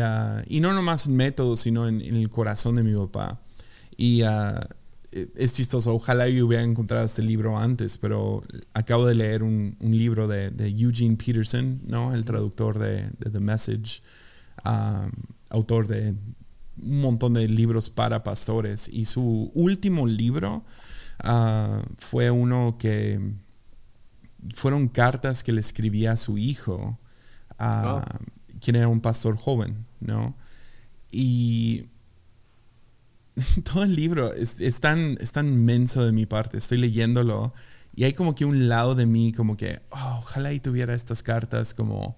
[0.00, 3.40] Ah, y, no nomás en método, sino en, el corazón de mi papá.
[3.96, 4.60] Y uh,
[5.12, 8.42] es chistoso, ojalá yo hubiera encontrado este libro antes, pero
[8.74, 12.14] acabo de leer un, libro de, Eugene Peterson, ¿no?
[12.14, 14.02] el traductor de, The Message,
[14.64, 15.10] um,
[15.48, 16.14] autor de
[16.82, 18.88] un montón de libros para pastores.
[18.92, 20.64] Y su último libro
[21.24, 23.20] uh, fue uno que
[24.54, 26.98] fueron cartas que le escribía a su hijo.
[27.58, 28.00] Uh,
[28.60, 30.36] quien era un pastor joven, ¿no?
[31.10, 31.86] Y
[33.64, 37.52] todo el libro es, tan, es tan menso de mi parte, estoy leyéndolo
[37.94, 41.22] y hay como que un lado de mí como que, oh, ojalá y tuviera estas
[41.22, 42.16] cartas como,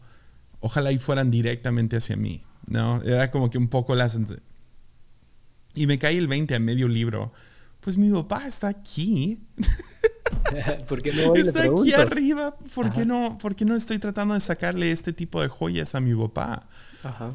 [0.60, 3.02] ojalá y fueran directamente hacia mí, ¿no?
[3.02, 4.18] Era como que un poco las...
[5.74, 7.32] Y me cae el 20 a medio libro,
[7.82, 9.40] pues mi papá está aquí.
[10.88, 12.56] ¿Por qué no Está aquí arriba.
[12.74, 16.14] ¿Por qué, no, ¿Por no estoy tratando de sacarle este tipo de joyas a mi
[16.14, 16.68] papá?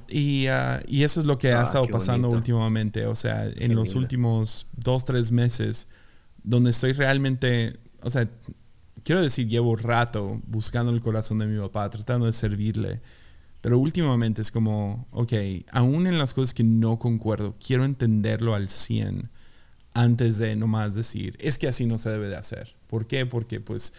[0.08, 3.06] Y, ah, y, eso es lo que ha ah, estado pasando últimamente.
[3.08, 5.90] O sea, en los últimos dos, tres meses,
[6.44, 8.30] donde estoy realmente, o sea,
[9.04, 13.02] quiero decir, llevo rato buscando el corazón de mi papá, tratando de servirle.
[13.60, 15.34] Pero últimamente es como, ok,
[15.72, 19.30] aún en las cosas que no concuerdo, quiero entenderlo al 100
[19.98, 22.76] antes de nomás decir, es que así no se debe de hacer.
[22.86, 23.26] ¿Por qué?
[23.26, 23.94] Porque pues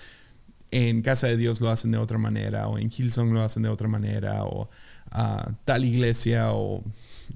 [0.71, 3.69] en Casa de Dios lo hacen de otra manera, o en Hillsong lo hacen de
[3.69, 4.71] otra manera, o
[5.13, 6.85] uh, tal iglesia o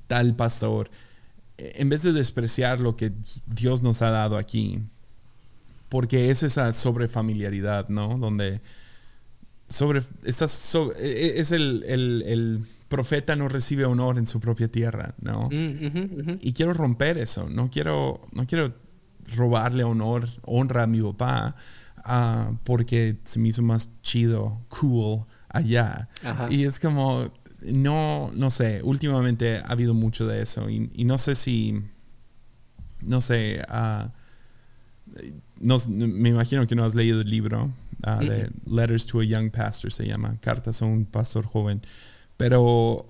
[0.06, 0.92] tal pastor.
[1.58, 3.12] En vez de despreciar lo que
[3.46, 4.80] Dios nos ha dado aquí,
[5.88, 8.16] porque es esa sobrefamiliaridad, ¿no?
[8.16, 8.60] Donde
[9.66, 15.48] sobre, estás e, e, es el profeta no recibe honor en su propia tierra, ¿no?
[15.50, 18.74] Mm, y quiero romper eso, no quiero, no quiero
[19.34, 21.56] robarle honor, honra a mi papá
[22.06, 26.10] uh, porque se me hizo más chido, cool allá.
[26.50, 27.32] Y es como,
[27.62, 31.82] no, no sé, últimamente ha habido mucho de eso y, no sé si,
[33.00, 34.08] no sé, uh,
[35.60, 37.70] no, me imagino que no has leído el libro
[38.06, 41.80] uh, de Letters to a Young Pastor, se llama, Cartas a un pastor joven.
[42.42, 43.06] Pero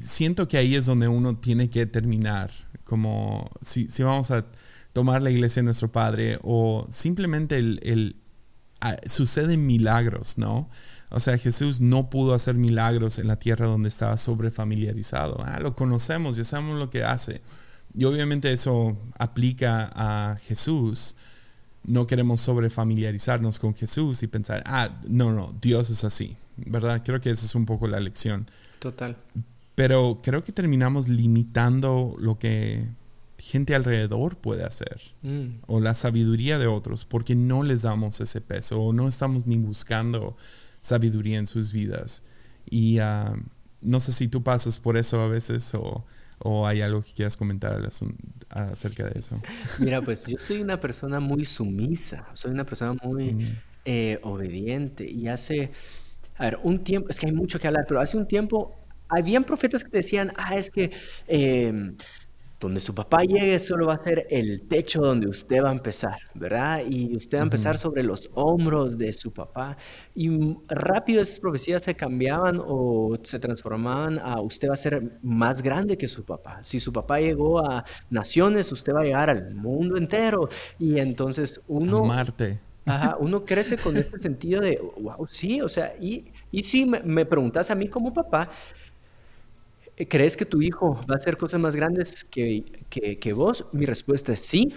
[0.00, 2.52] siento que ahí es donde uno tiene que terminar.
[2.84, 4.46] Como si, vamos a
[4.92, 8.16] tomar la iglesia de nuestro Padre o simplemente el, el
[9.08, 10.70] suceden milagros, ¿no?
[11.10, 15.42] O sea, Jesús no pudo hacer milagros en la tierra donde estaba sobrefamiliarizado.
[15.44, 17.42] Ah, lo conocemos, ya sabemos lo que hace.
[17.94, 21.16] Y obviamente eso aplica a Jesús.
[21.88, 27.02] No queremos sobrefamiliarizarnos con Jesús y pensar, ah, no, no, Dios es así, ¿verdad?
[27.04, 28.50] Creo que esa es un poco la lección.
[28.78, 29.16] Total.
[29.74, 32.86] Pero creo que terminamos limitando lo que
[33.38, 35.60] gente alrededor puede hacer mm.
[35.66, 39.56] o la sabiduría de otros porque no les damos ese peso o no estamos ni
[39.56, 40.36] buscando
[40.80, 42.22] sabiduría en sus vidas.
[42.68, 43.34] Y ah,
[43.80, 46.04] no sé si tú pasas por eso a veces o,
[46.38, 47.80] o hay algo que quieras comentar
[48.50, 49.40] acerca de eso.
[49.78, 53.56] Mira, pues yo soy una persona muy sumisa, soy una persona muy mm.
[53.84, 55.70] eh, obediente y hace,
[56.36, 58.78] a ver, un tiempo, es que hay mucho que hablar, pero hace un tiempo
[59.08, 60.90] habían profetas que decían, ah, es que...
[61.26, 61.92] Eh,
[62.60, 66.18] donde su papá llegue solo va a ser el techo donde usted va a empezar,
[66.34, 66.82] ¿verdad?
[66.88, 69.76] Y usted va a empezar sobre los hombros de su papá.
[70.14, 75.62] Y rápido esas profecías se cambiaban o se transformaban a usted va a ser más
[75.62, 76.58] grande que su papá.
[76.62, 80.48] Si su papá llegó a naciones, usted va a llegar al mundo entero.
[80.80, 82.04] Y entonces uno...
[82.04, 82.60] Marte.
[82.86, 87.00] Ajá, uno crece con este sentido de, wow, sí, o sea, y, y si me,
[87.00, 88.50] me preguntas a mí como papá,
[90.06, 93.66] ¿Crees que tu hijo va a hacer cosas más grandes que, que, vos?
[93.72, 94.74] Mi respuesta es sí.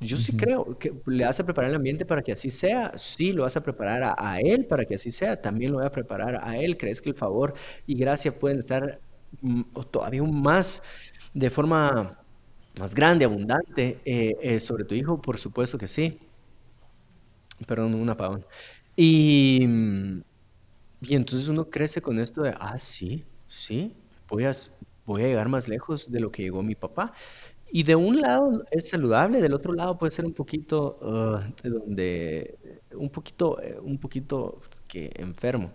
[0.00, 2.92] Yo sí creo que le vas a preparar el ambiente para que así sea.
[2.96, 5.40] Sí, lo vas a preparar a, él para que así sea.
[5.40, 6.76] También lo voy a preparar a él.
[6.76, 7.54] ¿Crees que el favor
[7.86, 9.00] y gracia pueden estar
[9.40, 10.82] mm, todavía más
[11.32, 12.18] de forma
[12.78, 15.22] más grande, abundante eh, eh, sobre tu hijo?
[15.22, 16.18] Por supuesto que sí.
[17.66, 18.44] Perdón, un apagón.
[18.96, 20.22] Y, mm,
[21.02, 23.94] y entonces uno crece con esto de, ah, sí, sí,
[24.28, 24.52] voy a,
[25.06, 27.12] voy a llegar más lejos de lo que llegó mi papá.
[27.70, 32.56] Y de un lado es saludable, del otro lado puede ser un poquito, uh, donde,
[32.94, 35.72] un poquito, eh, un poquito que enfermo.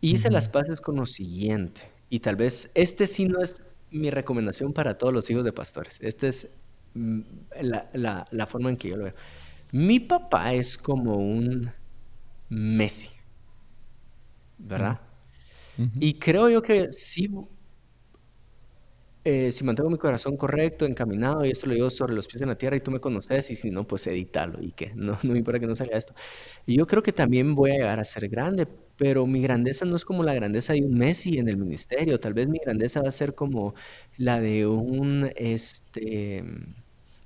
[0.00, 4.72] Hice las paces con lo siguiente, y tal vez este sí no es mi recomendación
[4.72, 5.98] para todos los hijos de pastores.
[6.00, 6.48] Esta es
[6.94, 7.20] mm,
[7.60, 9.14] la, la, la forma en que yo lo veo.
[9.72, 11.72] Mi papá es como un
[12.48, 13.10] Messi,
[14.58, 15.00] ¿verdad?
[15.98, 17.28] Y creo yo que sí,
[19.24, 22.48] eh, si mantengo mi corazón correcto, encaminado, y esto lo digo sobre los pies en
[22.48, 25.32] la tierra, y tú me conoces, y si no, pues edítalo, y que no, no
[25.32, 26.14] me importa que no salga esto.
[26.66, 28.66] Y yo creo que también voy a llegar a ser grande,
[28.96, 32.34] pero mi grandeza no es como la grandeza de un Messi en el ministerio, tal
[32.34, 33.74] vez mi grandeza va a ser como
[34.16, 36.44] la de un este,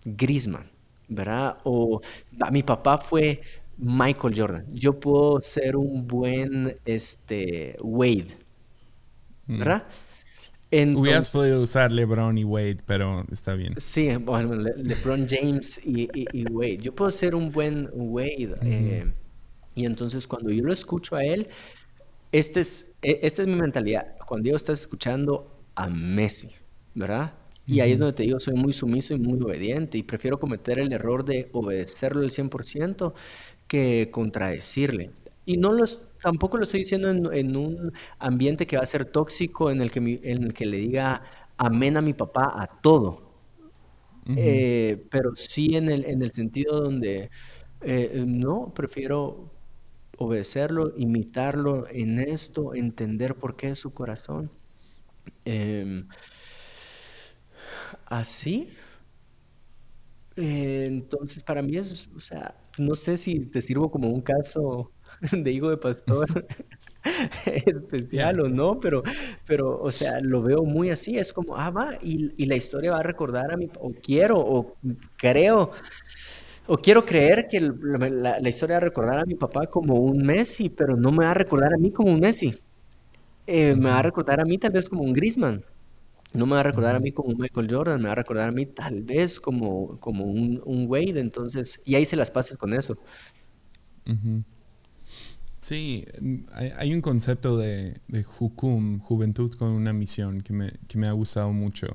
[0.04, 0.70] Griezmann,
[1.08, 1.58] ¿verdad?
[1.64, 2.00] O
[2.40, 3.40] a mi papá fue
[3.78, 4.66] Michael Jordan.
[4.72, 8.28] Yo puedo ser un buen este, Wade,
[9.46, 9.58] mm.
[9.58, 9.84] ¿verdad?
[10.72, 13.74] Hubieras podido usar LeBron y Wade, pero está bien.
[13.78, 16.08] Sí, bueno, LeBron James y,
[16.50, 16.78] Wade.
[16.78, 18.56] Yo puedo ser un buen Wade.
[18.62, 19.12] Eh,
[19.74, 21.48] y entonces cuando yo lo escucho a él,
[22.32, 24.16] este es, e, esta es mi mentalidad.
[24.26, 26.50] Cuando Dios estás escuchando a Messi,
[26.94, 27.32] ¿verdad?
[27.66, 30.78] Y ahí es donde te digo, soy muy sumiso y muy obediente y prefiero cometer
[30.78, 33.12] el error de obedecerlo al 100%
[33.66, 35.10] que contradecirle.
[35.44, 39.70] Y no los, tampoco lo estoy diciendo en, un ambiente que va a ser tóxico,
[39.70, 41.22] en el que, en el que le diga
[41.56, 43.26] amén a mi papá a todo.
[44.28, 47.30] Eh, pero sí en el, en el sentido donde
[47.80, 49.52] eh, no, prefiero
[50.18, 54.50] obedecerlo, imitarlo en esto, entender por qué es su corazón.
[55.44, 56.08] Em,
[58.06, 58.70] así.
[60.36, 64.92] Eh, entonces, para mí es, o sea, no sé si te sirvo como un caso
[65.32, 66.46] de hijo de pastor
[67.46, 69.02] especial o no, pero,
[69.46, 72.92] pero, o sea, lo veo muy así, es como, ah, va, y, y la historia
[72.92, 74.76] va a recordar a mi, o quiero, o
[75.16, 75.70] creo,
[76.66, 80.18] o quiero creer que la, la, historia va a recordar a mi papá como un
[80.18, 82.58] Messi, pero no me va a recordar a mí como un Messi.
[83.46, 85.64] Eh, me va a recordar a mí tal vez como un Griezmann.
[86.32, 88.48] No me va a recordar a mí como un Michael Jordan, me va a recordar
[88.48, 91.20] a mí tal vez como, como un, un Wade.
[91.20, 92.98] Entonces, y ahí se las pases con eso.
[95.58, 96.04] Sí,
[96.52, 101.12] hay, un concepto de, de Hukum, juventud con una misión, que me, que me ha
[101.12, 101.88] gustado mucho,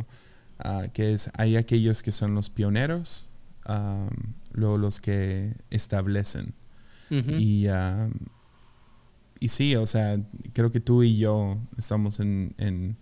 [0.60, 3.30] ah, que es, hay aquellos que son los pioneros,
[4.52, 6.54] luego los que establecen.
[7.10, 7.68] y,
[9.40, 10.20] y sí, o sea,
[10.54, 12.98] creo que tú y yo estamos en, en,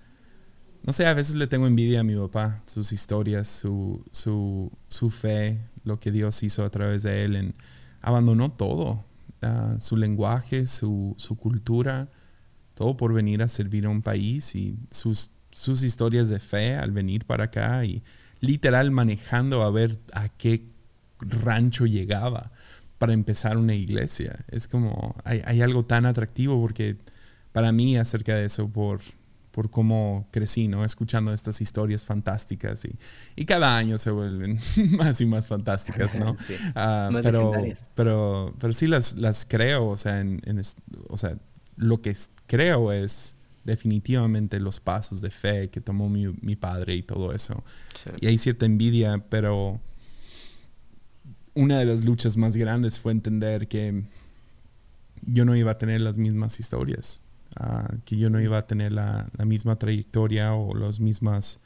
[0.83, 5.09] no sé, a veces le tengo envidia a mi papá, sus historias, su, su, su
[5.09, 7.55] fe, lo que Dios hizo a través de él, en,
[8.01, 9.03] abandonó todo
[9.79, 12.09] su lenguaje, su, su, cultura,
[12.73, 16.91] todo por venir a servir a un país y sus, sus historias de fe al
[16.91, 18.03] venir para acá y
[18.41, 20.65] literal manejando a ver a qué
[21.19, 22.51] rancho llegaba
[22.97, 24.45] para empezar una iglesia.
[24.49, 26.97] Es como, hay algo tan atractivo porque
[27.53, 28.99] para mí acerca de eso, por,
[29.51, 30.85] por cómo crecí, ¿no?
[30.85, 32.95] Escuchando estas historias fantásticas y,
[33.35, 34.59] y cada año se vuelven
[34.91, 36.35] más y más fantásticas, ¿no?
[36.75, 37.51] Ah, pero,
[37.95, 40.61] pero, pero sí las, las creo, o sea, en,
[41.09, 41.37] o sea,
[41.75, 42.15] lo que
[42.47, 47.63] creo es definitivamente los pasos de fe que tomó mi, mi padre y todo eso.
[48.19, 49.79] Y hay cierta envidia, pero
[51.53, 54.03] una de las luchas más grandes fue entender que
[55.21, 57.23] yo no iba a tener las mismas historias,
[58.05, 61.59] que yo no iba a tener la, la, misma trayectoria o las mismas,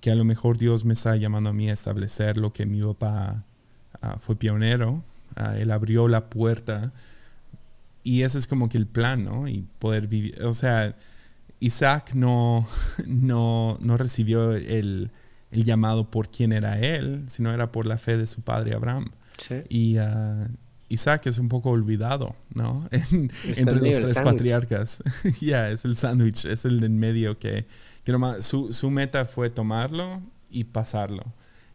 [0.00, 2.82] que a lo mejor Dios me está llamando a mí a establecer lo que mi
[2.82, 3.44] papá
[4.02, 5.02] ah, fue pionero,
[5.36, 6.92] ah, él abrió la puerta
[8.06, 9.48] y ese es como que el plan, ¿no?
[9.48, 10.94] Y poder vivir, o sea,
[11.58, 12.68] Isaac no,
[13.06, 15.10] no, no recibió el,
[15.50, 19.10] el, llamado por quién era él, sino era por la fe de su padre Abraham.
[19.68, 20.46] Y uh,
[20.88, 22.88] Isaac es un poco olvidado, ¿no?
[22.90, 25.02] entre los tres patriarcas.
[25.40, 27.66] ya, es el sándwich, es el en medio que,
[28.04, 31.24] que nomás, su, su, meta fue tomarlo y pasarlo.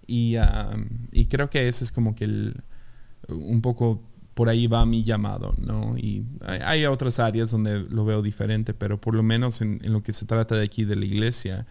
[0.07, 2.63] Y, uh, y creo que ese es como que el,
[3.27, 4.01] un poco
[4.33, 5.95] por ahí va mi llamado, ¿no?
[5.97, 6.25] Y
[6.65, 10.25] hay, otras áreas donde lo veo diferente, pero por lo menos en, lo que se
[10.25, 11.65] trata de aquí de la iglesia,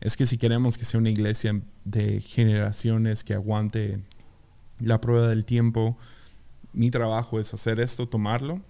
[0.00, 4.00] es que si queremos que sea una iglesia de generaciones que aguante
[4.78, 5.98] la prueba del tiempo,
[6.76, 8.62] mi trabajo es hacer esto, tomarlo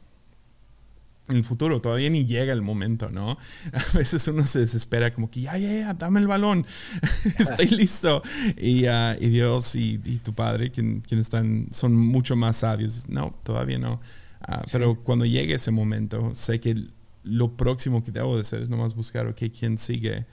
[1.29, 3.37] en el futuro, todavía ni llega el momento, ¿no?
[3.73, 6.67] A veces uno se desespera como que, ya, ya, ya, dame el balón,
[7.39, 8.23] estoy listo.
[8.57, 13.09] Y, uh, y Dios y, y, tu Padre, quien, quienes están, son mucho más sabios.
[13.09, 14.01] No, todavía no.
[14.49, 16.77] Uh, pero cuando llegue ese momento, sé que
[17.25, 20.27] lo próximo que debo de hacer es nomás buscar, ok, quién sigue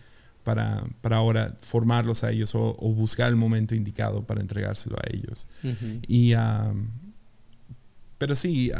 [0.43, 5.15] para, para ahora formarlos a ellos o, o, buscar el momento indicado para entregárselo a
[5.15, 5.47] ellos.
[6.07, 6.75] Y, uh,
[8.23, 8.71] pero sí,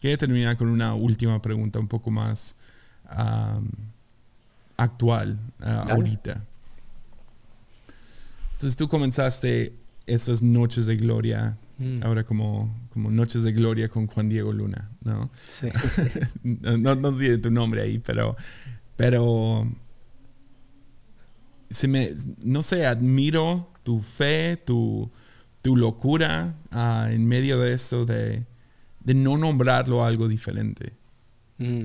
[0.00, 2.56] Quería terminar con una última pregunta un poco más
[4.78, 6.42] actual ahorita.
[8.52, 9.74] Entonces tú comenzaste
[10.06, 12.04] esas noches de gloria, mm.
[12.04, 15.30] ahora como, como noches de gloria con Juan Diego Luna, ¿no?
[15.60, 15.68] Sí.
[16.42, 18.34] no, no, tu nombre ahí, pero,
[18.96, 19.70] pero
[21.68, 22.12] se me,
[22.42, 25.10] no sé, admiro tu fe, tu,
[25.66, 28.44] tu locura ah, en medio de esto de
[29.06, 30.92] de no nombrarlo algo diferente.
[31.58, 31.84] Mm.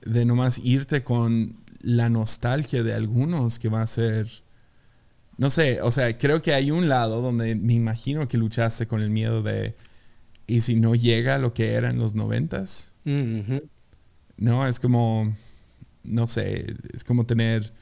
[0.00, 4.28] De nomás irte con la nostalgia de algunos que va a ser...
[5.36, 9.02] No sé, o sea, creo que hay un lado donde me imagino que luchaste con
[9.02, 9.74] el miedo de...
[10.46, 12.92] ¿Y si no llega a lo que era en los noventas?
[13.04, 13.58] Mm,
[14.38, 15.36] no, es como...
[16.02, 17.74] No sé, es como tener...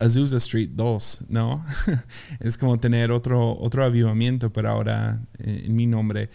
[0.00, 1.64] Azusa Street 2, ¿no?
[2.40, 6.30] es como tener otro, otro avivamiento, pero ahora eh, en mi nombre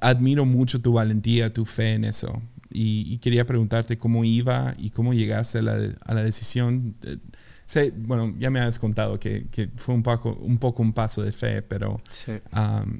[0.00, 2.42] admiro mucho tu valentía, tu fe en eso.
[2.70, 6.94] Y, quería preguntarte cómo iba y cómo llegaste a la, decisión.
[7.64, 9.46] Sé, bueno, ya me has contado que,
[9.76, 12.00] fue un poco, un poco un paso de fe, pero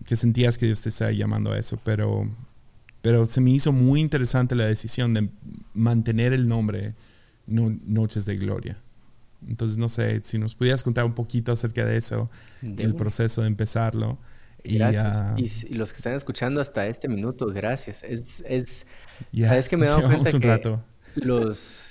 [0.07, 2.29] que sentías que Dios te estaba llamando a eso, pero,
[3.03, 5.29] pero se me hizo muy interesante la decisión de
[5.75, 6.95] mantener el nombre
[7.49, 8.79] Noches de Gloria.
[9.47, 12.31] Entonces, no sé, si nos pudieras contar un poquito acerca de eso,
[12.63, 14.19] el proceso de empezarlo.
[14.65, 15.65] Gracias.
[15.65, 18.03] Y, los que están escuchando hasta este minuto, gracias.
[18.03, 18.87] Es, es
[19.33, 20.85] sabes que me he dado cuenta un que rato.
[21.15, 21.89] los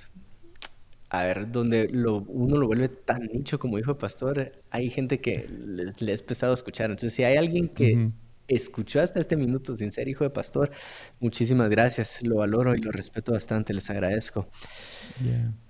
[1.09, 5.21] a ver, donde lo, uno lo vuelve tan nicho como hijo de pastor, hay gente
[5.21, 6.89] que le, es pesado escuchar.
[6.89, 8.11] Entonces, si hay alguien que
[8.47, 10.71] escuchó hasta este minuto sin ser hijo de pastor,
[11.19, 12.21] muchísimas gracias.
[12.21, 13.73] Lo valoro y lo respeto bastante.
[13.73, 14.47] Les agradezco.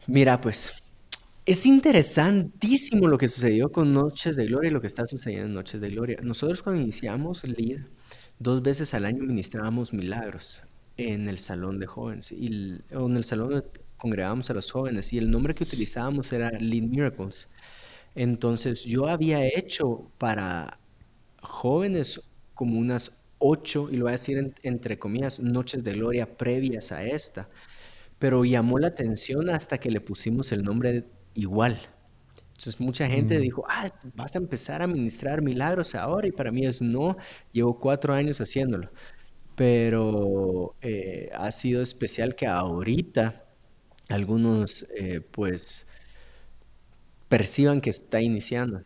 [0.07, 0.73] Mira, pues
[1.45, 5.53] es interesantísimo lo que sucedió con Noches de Gloria y lo que está sucediendo en
[5.53, 6.19] Noches de Gloria.
[6.21, 7.85] Nosotros cuando iniciamos LEAD,
[8.39, 10.63] dos veces al año ministrábamos milagros
[10.97, 13.63] en el salón de jóvenes y, o en el salón
[13.97, 17.49] congregábamos a los jóvenes y el nombre que utilizábamos era Lead Miracles.
[18.15, 20.79] Entonces yo había hecho para
[21.41, 22.21] jóvenes
[22.57, 27.05] como unas ocho, y lo voy a decir entre comillas, noches de gloria previas a
[27.05, 27.47] esta,
[28.19, 31.05] pero llamó la atención hasta que le pusimos el nombre
[31.35, 31.79] igual.
[32.47, 33.41] Entonces mucha gente mm.
[33.41, 37.15] dijo, ah, vas a empezar a ministrar milagros ahora y para mí es no,
[37.51, 38.89] llevo cuatro años haciéndolo.
[39.55, 43.45] Pero eh, ha sido especial que ahorita
[44.09, 45.87] algunos eh, pues
[47.29, 48.81] perciban que está iniciando.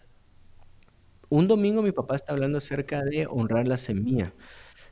[1.32, 4.34] Un domingo mi papá está hablando acerca de honrar la semilla.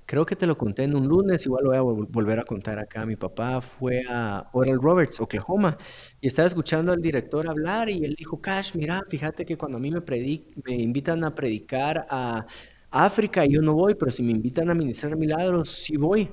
[0.06, 2.44] Creo que te lo conté en un lunes, igual lo voy a vol- volver a
[2.44, 3.06] contar acá.
[3.06, 5.78] Mi papá fue a Oral Roberts, Oklahoma,
[6.22, 9.82] y estaba escuchando al director hablar y él dijo, Cash, mira, fíjate que cuando a
[9.82, 10.02] mí me,
[10.66, 12.46] me invitan a predicar a
[12.92, 16.30] África, yo no voy, pero si me invitan a ministrar milagros, sí voy.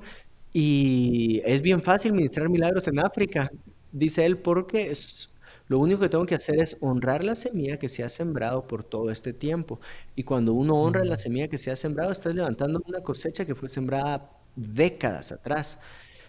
[0.53, 3.51] Y es bien fácil ministrar milagros en África,
[3.93, 5.31] dice él, porque es-
[5.69, 8.85] lo único que tengo que hacer es honrar la semilla que se ha sembrado por
[8.85, 9.81] todo este tiempo.
[10.14, 13.55] Y cuando uno honra la semilla que se ha sembrado, estás levantando una cosecha que
[13.55, 15.81] fue sembrada décadas atrás.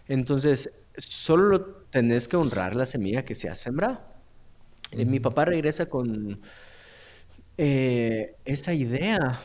[0.07, 4.01] Entonces, solo lo- tenés que honrar la semilla que se ha sembrado.
[4.91, 6.41] Eh, mi papá regresa con
[7.57, 9.41] eh, esa idea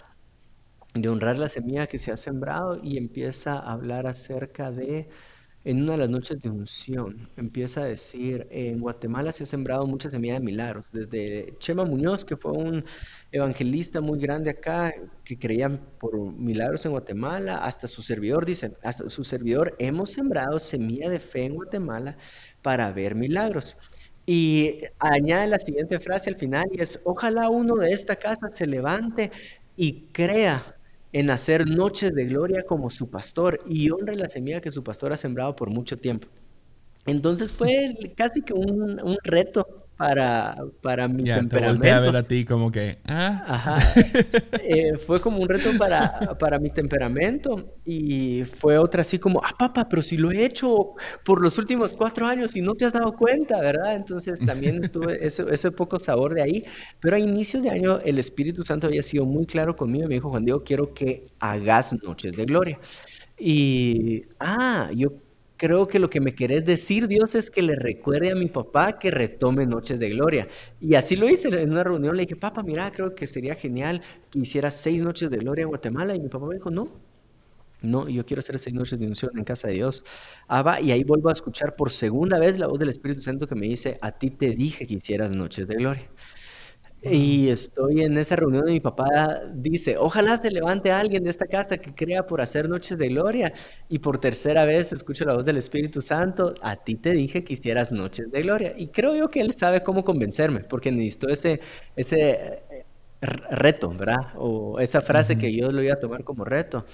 [0.94, 5.08] de honrar la semilla que se ha sembrado y empieza a hablar acerca de,
[5.64, 9.86] en una de las noches de unción, empieza a decir, en Guatemala se ha sembrado
[9.86, 12.84] mucha semilla de milagros, desde Chema Muñoz, que fue un
[13.30, 14.92] evangelista muy grande acá,
[15.24, 15.68] que creía
[16.00, 21.20] por milagros en Guatemala, hasta su servidor, dice, hasta su servidor, hemos sembrado semilla de
[21.20, 22.16] fe en Guatemala
[22.60, 23.76] para ver milagros.
[24.26, 28.66] Y añade la siguiente frase al final y es, ojalá uno de esta casa se
[28.66, 29.30] levante
[29.76, 30.76] y crea
[31.12, 35.12] en hacer noches de gloria como su pastor y honre la semilla que su pastor
[35.12, 36.28] ha sembrado por mucho tiempo.
[37.06, 42.12] Entonces fue casi que un, un reto para, para mi Ya, te volteé a ver
[42.12, 42.16] temperamento.
[42.16, 43.76] a ti como que, ah, Ajá.
[44.58, 49.54] Eh, fue como un reto para, para mi temperamento y fue otra así como, ah,
[49.58, 52.92] papá, pero si lo he hecho por los últimos cuatro años y no te has
[52.92, 53.94] dado cuenta, ¿verdad?
[53.96, 56.64] Entonces también estuve ese, ese poco sabor de ahí,
[57.00, 60.14] pero a inicios de año el Espíritu Santo había sido muy claro conmigo y me
[60.14, 62.78] dijo, Juan Diego, quiero que hagas noches de gloria.
[63.38, 65.12] Y, ah, yo
[65.62, 68.98] creo que lo que me querés decir, Dios, es que le recuerde a mi papá
[68.98, 70.48] que retome Noches de Gloria.
[70.80, 72.16] Y así lo hice en una reunión.
[72.16, 75.68] Le dije, papá, mira, creo que sería genial que hiciera seis Noches de Gloria en
[75.68, 76.16] Guatemala.
[76.16, 76.88] Y mi papá me dijo, no,
[77.80, 80.02] no, yo quiero hacer seis noches de unción en casa de Dios.
[80.50, 83.54] Va, y ahí vuelvo a escuchar por segunda vez la voz del Espíritu Santo que
[83.54, 86.08] me dice, a ti te dije que hicieras Noches de Gloria.
[87.04, 91.46] Y estoy en esa reunión y mi papá dice, ojalá se levante alguien de esta
[91.46, 93.52] casa que crea por hacer noches de gloria.
[93.88, 97.54] Y por tercera vez escucho la voz del Espíritu Santo, a ti te dije que
[97.54, 98.74] hicieras noches de gloria.
[98.76, 101.60] Y creo yo que él sabe cómo convencerme, porque necesitó ese,
[101.96, 102.30] ese
[102.70, 102.86] eh,
[103.20, 104.32] reto, ¿verdad?
[104.36, 106.86] O esa frase que yo lo iba a tomar como reto.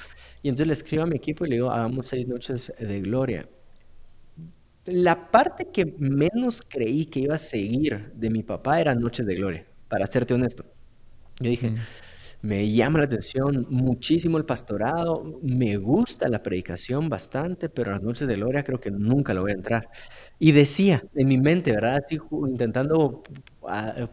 [0.43, 3.47] Y entonces le escribo a mi equipo y le digo, hagamos seis noches de gloria.
[4.87, 9.35] La parte que menos creí que iba a seguir de mi papá eran Noches de
[9.37, 10.65] Gloria, para serte honesto.
[11.41, 11.77] Yo dije, mm,
[12.43, 18.29] me llama la atención muchísimo el pastorado, me gusta la predicación bastante, pero las Noches
[18.29, 19.89] de Gloria creo que nunca lo voy a entrar.
[20.39, 21.99] Y decía en mi mente, ¿verdad?
[22.05, 22.19] Así
[22.49, 23.23] intentando
[23.67, 24.09] ah,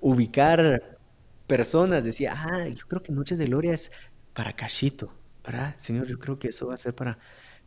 [0.00, 0.98] ubicar
[1.46, 3.90] personas, decía, ah, yo creo que Noches de Gloria es
[4.34, 5.12] para Cachito,
[5.44, 5.74] ¿verdad?
[5.78, 7.18] Señor, yo creo que eso va a ser para,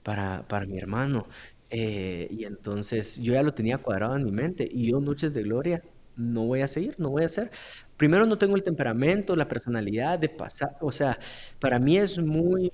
[0.04, 1.28] para, para mi hermano.
[1.70, 5.44] Eh, y entonces yo ya lo tenía cuadrado en mi mente y yo Noches de
[5.44, 5.82] Gloria
[6.16, 7.52] no voy a seguir, no voy a hacer.
[7.98, 11.18] Primero no tengo el temperamento, la personalidad de pasar, o sea,
[11.60, 12.72] para mí es muy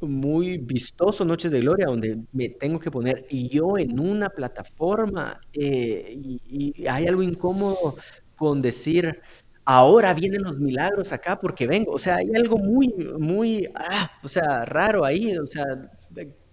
[0.00, 5.40] muy vistoso Noches de Gloria, donde me tengo que poner y yo en una plataforma
[5.52, 7.96] eh, y, y hay algo incómodo
[8.36, 9.20] con decir,
[9.64, 12.88] ahora vienen los milagros acá porque vengo, o sea, hay algo muy,
[13.18, 15.64] muy, ah, o sea, raro ahí, o sea,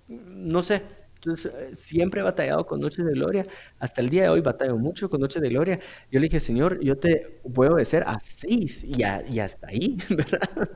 [0.07, 1.00] no sé.
[1.23, 3.45] Entonces, eh, siempre he batallado con Noches de Gloria.
[3.79, 5.79] Hasta el día de hoy batallo mucho con Noches de Gloria.
[6.11, 9.67] Yo le dije, Señor, yo te voy a obedecer a seis y, a- y hasta
[9.67, 10.69] ahí, ¿verdad?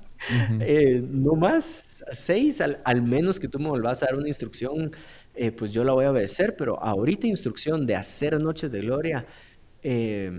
[0.62, 4.92] Eh, no más seis, al, al menos que tú me volvás a dar una instrucción,
[5.36, 9.26] eh, pues yo la voy a obedecer, pero ahorita instrucción de hacer noches de gloria,
[9.84, 10.32] eh,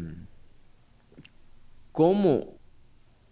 [1.92, 2.58] ¿cómo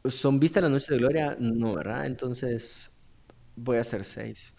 [0.08, 1.36] son vistas las noches de gloria?
[1.40, 2.06] No, ¿verdad?
[2.06, 2.94] Entonces
[3.56, 4.54] voy a hacer seis.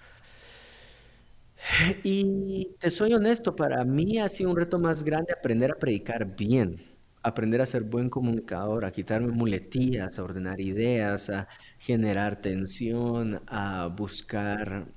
[2.03, 6.36] Y te soy honesto, para mí ha sido un reto más grande aprender a predicar
[6.36, 6.82] bien,
[7.24, 11.47] aprender a ser buen comunicador, a quitarme muletillas, a ordenar ideas, a
[11.80, 14.88] generar tensión, a buscar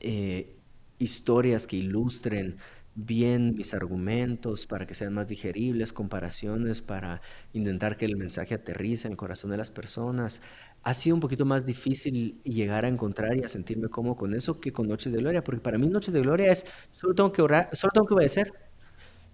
[0.00, 0.56] eh,
[0.98, 2.56] historias que ilustren
[2.94, 9.06] bien mis argumentos para que sean más digeribles, comparaciones para intentar que el mensaje aterrice
[9.08, 10.42] en el corazón de las personas.
[10.82, 14.60] Ha sido un poquito más difícil llegar a encontrar y a sentirme cómodo con eso
[14.60, 17.42] que con Noches de Gloria, porque para mí Noches de Gloria es solo tengo que
[17.42, 18.52] orar, solo tengo que obedecer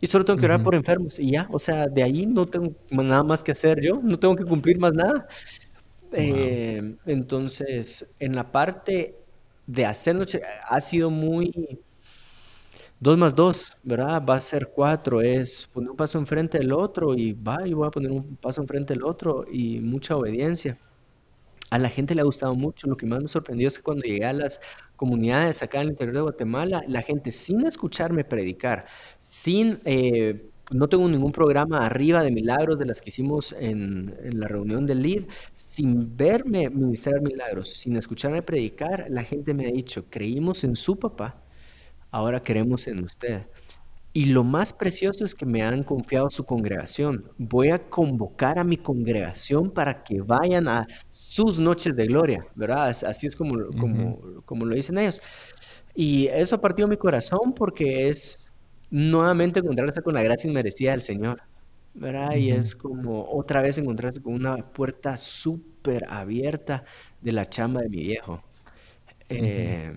[0.00, 2.74] y solo tengo que orar por enfermos y ya, o sea, de ahí no tengo
[2.90, 5.26] nada más que hacer yo, no tengo que cumplir más nada.
[6.10, 6.12] Wow.
[6.24, 9.16] Eh, entonces, en la parte
[9.66, 11.80] de hacer noche, ha sido muy
[13.00, 14.22] dos más dos, ¿verdad?
[14.28, 17.86] Va a ser cuatro, es poner un paso enfrente del otro y va, y voy
[17.88, 20.78] a poner un paso enfrente del otro y mucha obediencia.
[21.70, 22.86] A la gente le ha gustado mucho.
[22.86, 24.60] Lo que más me sorprendió es que cuando llegué a las
[24.96, 28.86] comunidades acá en el interior de Guatemala, la gente sin escucharme predicar,
[29.18, 29.80] sin...
[29.84, 34.84] Eh, no tengo ningún programa arriba de milagros de las que hicimos en, la reunión
[34.84, 40.64] del LEAD, sin verme ministrar milagros, sin escucharme predicar, la gente me ha dicho, creímos
[40.64, 41.40] en su papá,
[42.10, 43.42] ahora creemos en usted.
[44.16, 47.30] Y lo más precioso es que me han confiado su congregación.
[47.36, 52.88] Voy a convocar a mi congregación para que vayan a sus noches de gloria, ¿verdad?
[52.88, 55.20] Así es como, como, como lo dicen ellos.
[55.94, 58.54] Y eso partió mi corazón porque es
[58.88, 61.42] nuevamente encontrarse con la gracia inmerecida del Señor,
[61.92, 62.36] ¿verdad?
[62.36, 66.84] Y es como otra vez encontrarse con una puerta súper abierta
[67.20, 68.42] de la chamba de mi viejo.
[69.28, 69.94] Eh,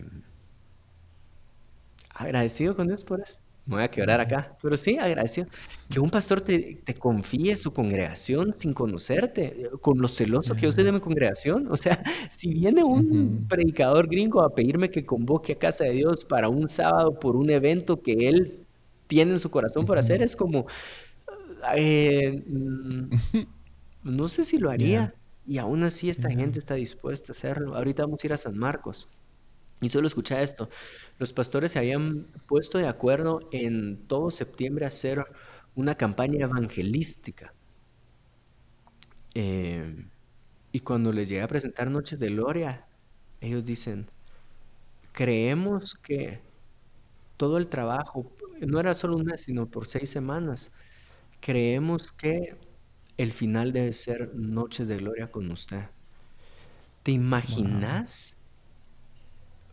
[2.14, 3.38] agradecido con Dios por eso.
[3.70, 4.58] Me voy a quebrar acá.
[4.64, 5.46] Pero sí, agradecido.
[5.92, 10.72] Que un pastor te, te confíe su congregación sin conocerte, con lo celoso que yo
[10.72, 11.68] soy de mi congregación.
[11.72, 12.02] O sea,
[12.32, 16.68] si viene un predicador gringo a pedirme que convoque a Casa de Dios para un
[16.68, 18.66] sábado por un evento que él
[19.06, 20.66] tiene en su corazón por hacer, es como,
[21.76, 23.10] eh, mm,
[24.04, 25.14] no sé si lo haría.
[25.46, 27.76] Y aún así esta gente está dispuesta a hacerlo.
[27.76, 29.08] Ahorita vamos a ir a San Marcos.
[29.82, 30.70] Y solo escucha esto.
[31.20, 35.26] Los pastores se habían puesto de acuerdo en todo septiembre a hacer
[35.76, 37.54] una campaña evangelística.
[39.34, 40.06] Eh,
[40.72, 42.86] y cuando les llegué a presentar Noches de Gloria,
[43.42, 44.10] ellos dicen,
[45.12, 46.42] creemos que
[47.38, 50.72] todo el trabajo, no era solo un mes, sino por seis semanas,
[51.42, 52.58] creemos que
[53.18, 55.86] el final debe ser Noches de Gloria con usted.
[57.04, 58.38] ¿Te imaginas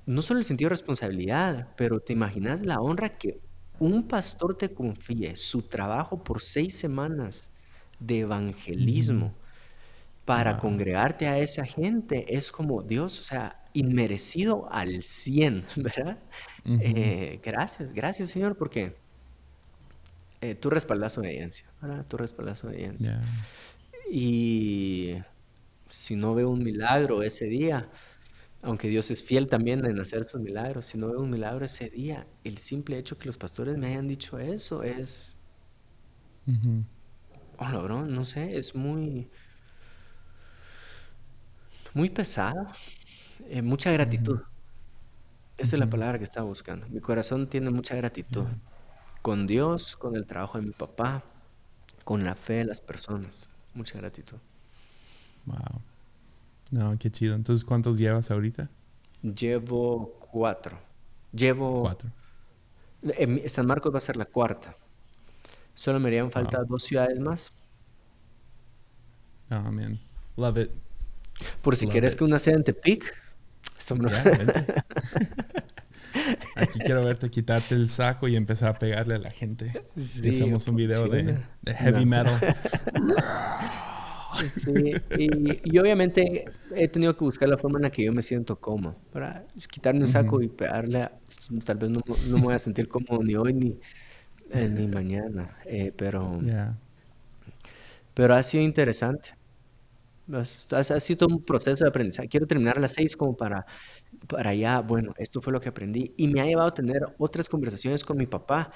[0.06, 3.40] no solo el sentido de responsabilidad, pero te imaginas la honra que
[3.78, 7.50] un pastor te confíe su trabajo por seis semanas
[7.98, 9.34] de evangelismo
[10.24, 12.36] para congregarte a esa gente.
[12.36, 16.18] Es como Dios, o sea, inmerecido al 100, ¿verdad?
[16.64, 18.96] Eh, gracias, gracias Señor, porque
[20.40, 22.06] eh, tú respaldas obediencia, ¿verdad?
[22.08, 23.20] Tú respaldas obediencia.
[24.10, 25.16] Y
[25.88, 27.88] si no veo un milagro ese día,
[28.66, 31.88] aunque Dios es fiel también en hacer sus milagros, si no veo un milagro ese
[31.88, 35.36] día, el simple hecho que los pastores me hayan dicho eso es...
[37.58, 39.30] Hola, bro, no sé, es muy...
[41.94, 42.66] Muy pesado.
[43.48, 44.40] Eh, mucha gratitud.
[45.56, 46.88] Esa es la palabra que estaba buscando.
[46.88, 48.46] Mi corazón tiene mucha gratitud.
[49.22, 51.22] Con Dios, con el trabajo de mi papá,
[52.02, 53.48] con la fe de las personas.
[53.74, 54.38] Mucha gratitud.
[55.44, 55.80] Wow.
[56.70, 57.34] No, qué chido.
[57.34, 58.70] Entonces, ¿cuántos llevas ahorita?
[59.22, 60.78] Llevo cuatro.
[61.32, 61.82] Llevo...
[61.82, 62.10] Cuatro.
[63.46, 64.76] San Marcos va a ser la cuarta.
[65.74, 67.52] Solo me harían falta dos ciudades más.
[69.50, 70.00] Oh, man.
[70.36, 70.70] Love it.
[71.62, 73.14] Por si quieres que una sea en Tepic.
[76.56, 79.84] Aquí quiero verte quitarte el saco y empezar a pegarle a la gente.
[79.96, 81.36] Sí, hacemos un video de,
[81.66, 82.40] heavy metal.
[84.36, 88.56] Sí, y, obviamente he tenido que buscar la forma en la que yo me siento
[88.56, 88.96] cómodo.
[89.12, 91.08] Para quitarme un saco y pegarle,
[91.64, 93.78] tal vez no, me voy a sentir cómodo ni hoy ni,
[94.50, 95.56] eh, ni mañana.
[95.64, 96.40] Eh, pero,
[98.14, 99.30] pero ha sido interesante.
[100.32, 100.40] Ha,
[100.78, 102.28] ha, sido un proceso de aprendizaje.
[102.28, 103.64] Quiero terminar a las seis como para,
[104.26, 106.12] para ya, bueno, esto fue lo que aprendí.
[106.16, 108.72] Y me ha llevado a tener otras conversaciones con mi papá.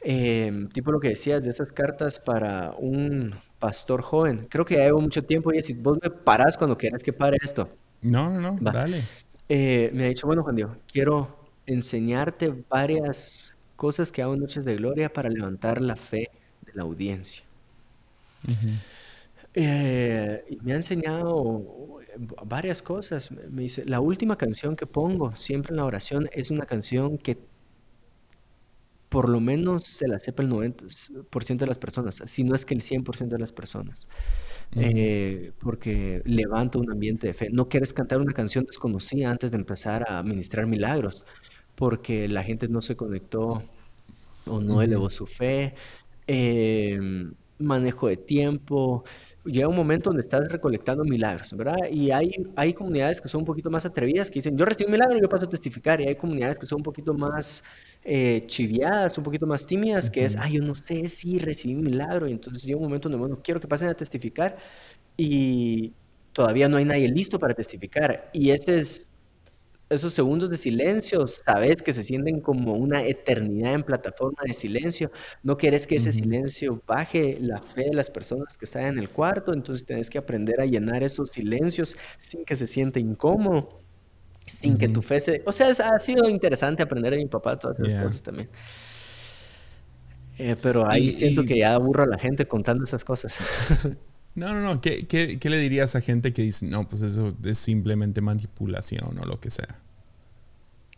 [0.00, 4.46] Em, tipo lo que decías de esas cartas para un pastor joven.
[4.48, 7.36] Creo que ya llevo mucho tiempo y si vos me parás cuando quieras que pare
[7.42, 7.68] esto.
[8.02, 9.02] No, no, no, dale.
[9.48, 11.36] Eh, me ha dicho, bueno, Juan Diego, quiero
[11.66, 16.30] enseñarte varias cosas que hago en Noches de Gloria para levantar la fe
[16.64, 17.44] de la audiencia.
[19.54, 22.00] Eh, y me ha enseñado
[22.44, 23.30] varias cosas.
[23.30, 27.38] Me dice, la última canción que pongo siempre en la oración es una canción que
[29.08, 32.74] por lo menos se la sepa el 90% de las personas, si no es que
[32.74, 34.06] el 100% de las personas.
[34.72, 37.48] Eh, porque levanta un ambiente de fe.
[37.50, 41.24] No quieres cantar una canción desconocida antes de empezar a ministrar milagros,
[41.74, 43.62] porque la gente no se conectó
[44.46, 45.74] o no elevó su fe.
[46.26, 49.04] Em, manejo de tiempo.
[49.48, 51.88] Llega un momento donde estás recolectando milagros, ¿verdad?
[51.90, 54.92] Y hay, hay comunidades que son un poquito más atrevidas, que dicen, yo recibí un
[54.92, 56.00] milagro y yo paso a testificar.
[56.00, 57.64] Y hay comunidades que son un poquito más
[58.04, 61.82] eh, chiviadas, un poquito más tímidas, que es, ay, yo no sé si recibí un
[61.82, 64.56] milagro, y entonces llega un momento donde, bueno, quiero que pasen a testificar,
[65.16, 65.92] y
[66.32, 69.10] todavía no hay nadie listo para testificar, y ese es
[69.90, 75.10] esos segundos de silencio, sabes que se sienten como una eternidad en plataforma de silencio.
[75.42, 79.08] No quieres que ese silencio baje la fe de las personas que están en el
[79.08, 83.80] cuarto, entonces tienes que aprender a llenar esos silencios sin que se sienta incómodo,
[84.44, 85.42] sin que tu fe se...
[85.46, 88.48] O sea, ha sido interesante aprender de mi papá todas esas cosas también.
[90.38, 93.36] Eh, pero ahí siento que ya aburro a la gente contando esas cosas.
[94.38, 94.80] No, no, no.
[94.80, 99.24] ¿Qué, qué, le dirías a gente que dice, no, pues eso es simplemente manipulación o
[99.24, 99.80] lo que sea?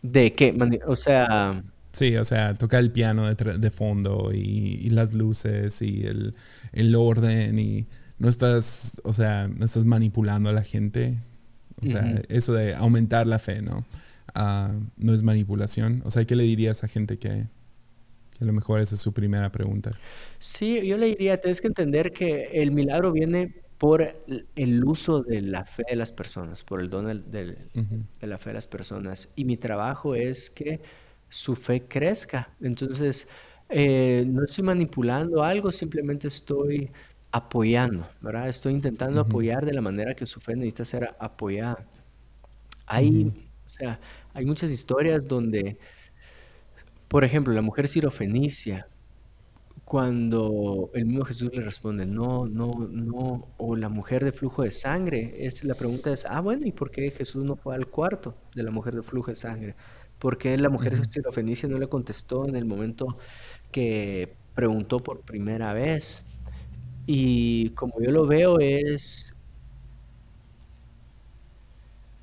[0.01, 0.55] ¿De qué?
[0.87, 1.63] O sea...
[1.93, 6.35] Sí, o sea, toca el piano de, de fondo y, las luces y el,
[6.71, 7.85] el, orden y
[8.17, 11.17] no estás, o sea, no estás manipulando a la gente.
[11.83, 13.85] O sea, eso de aumentar la fe, ¿no?
[14.33, 16.01] Ah, no es manipulación.
[16.05, 17.47] O sea, ¿qué le dirías a gente que,
[18.41, 19.93] a lo mejor esa es su primera pregunta.
[20.39, 24.15] Sí, yo le diría, tienes que entender que el milagro viene por
[24.55, 27.57] el uso de la fe de las personas, por el don de,
[28.21, 29.29] la fe de las personas.
[29.35, 30.81] Y mi trabajo es que
[31.29, 32.49] su fe crezca.
[32.61, 33.27] Entonces,
[33.69, 36.91] eh, no estoy manipulando algo, simplemente estoy
[37.31, 38.49] apoyando, ¿verdad?
[38.49, 41.85] Estoy intentando apoyar de la manera que su fe necesita ser apoyada.
[42.85, 43.31] Hay,
[43.65, 43.99] o sea,
[44.33, 45.77] hay muchas historias donde
[47.11, 48.87] por ejemplo, la mujer sirofenicia,
[49.83, 54.71] cuando el mismo Jesús le responde, no, no, no, o la mujer de flujo de
[54.71, 58.37] sangre, es, la pregunta es, ah, bueno, ¿y por qué Jesús no fue al cuarto
[58.55, 59.75] de la mujer de flujo de sangre?
[60.19, 63.17] ¿Por qué la mujer sirofenicia no le contestó en el momento
[63.71, 66.23] que preguntó por primera vez?
[67.07, 69.35] Y como yo lo veo es,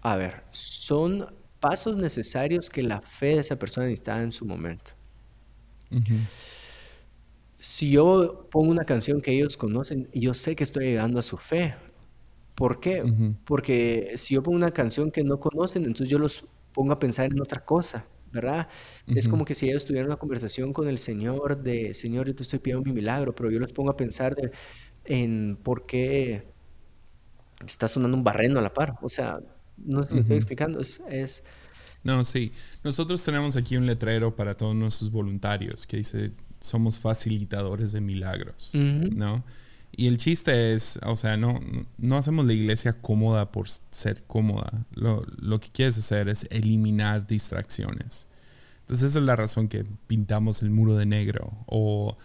[0.03, 1.27] a ver, son
[1.61, 4.93] pasos necesarios que la fe de esa persona necesitaba en su momento.
[7.59, 11.37] Si yo pongo una canción que ellos conocen, yo sé que estoy llegando a su
[11.37, 11.75] fe.
[12.55, 13.03] ¿Por qué?
[13.45, 17.27] Porque si yo pongo una canción que no conocen, entonces yo los pongo a pensar
[17.33, 18.69] en otra cosa, ¿verdad?
[19.07, 22.43] Es como que si ellos tuvieran una conversación con el Señor de, Señor, yo te
[22.43, 24.37] estoy pidiendo mi milagro, pero yo los pongo a pensar
[25.05, 26.47] en por qué
[27.67, 28.95] está sonando un barreno a la par.
[29.03, 29.41] O sea,
[29.85, 31.43] no sé si estoy explicando, es,
[32.05, 32.53] No, sí.
[32.85, 38.73] Nosotros tenemos aquí un letrero para todos nuestros voluntarios que dice, somos facilitadores de milagros,
[38.75, 39.45] ¿no?
[39.91, 41.61] Y el chiste es, o sea, no,
[41.97, 44.87] no hacemos la iglesia cómoda por ser cómoda.
[44.95, 48.29] Lo, lo que quieres hacer es eliminar distracciones.
[48.83, 52.17] Entonces esa es la razón que pintamos el muro de negro o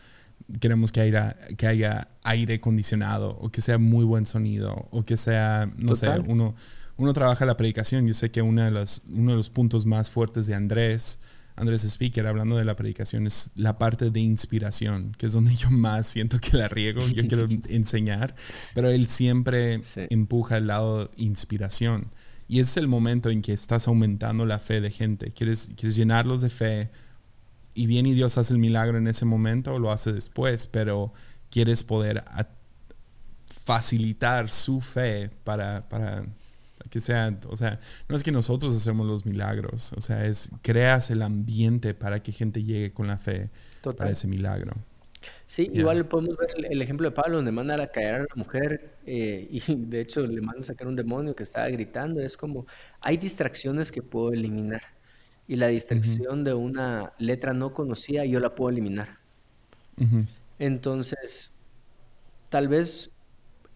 [0.59, 5.17] queremos que haya, que haya aire acondicionado o que sea muy buen sonido o que
[5.17, 6.55] sea, no sé, uno
[6.97, 8.07] uno trabaja la predicación.
[8.07, 11.19] Yo sé que una de las, uno de los puntos más fuertes de Andrés,
[11.55, 15.69] Andrés Speaker, hablando de la predicación, es la parte de inspiración, que es donde yo
[15.71, 18.35] más siento que la riego, yo quiero enseñar,
[18.73, 22.11] pero él siempre empuja el lado inspiración.
[22.47, 25.31] Y ese es el momento en que estás aumentando la fe de gente.
[25.31, 26.91] Quieres, quieres llenarlos de fe
[27.73, 31.13] y bien y Dios hace el milagro en ese momento o lo hace después, pero
[31.49, 32.23] quieres poder
[33.63, 36.25] facilitar su fe para, para
[36.93, 41.09] que sea, o sea, no es que nosotros hacemos los milagros, o sea, es creas
[41.09, 43.49] el ambiente para que gente llegue con la fe
[43.81, 44.75] para ese milagro.
[45.47, 48.93] Sí, igual podemos ver el, ejemplo de Pablo, donde manda a callar a la mujer
[49.07, 52.21] eh, y de hecho le manda a sacar un demonio que estaba gritando.
[52.21, 52.67] Es como,
[53.01, 54.83] hay distracciones que puedo eliminar
[55.47, 59.17] y la distracción de una letra no conocida yo la puedo eliminar.
[60.59, 61.55] Entonces,
[62.49, 63.09] tal vez,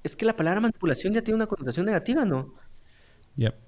[0.03, 2.66] es que la palabra manipulación ya tiene una connotación negativa, ¿no?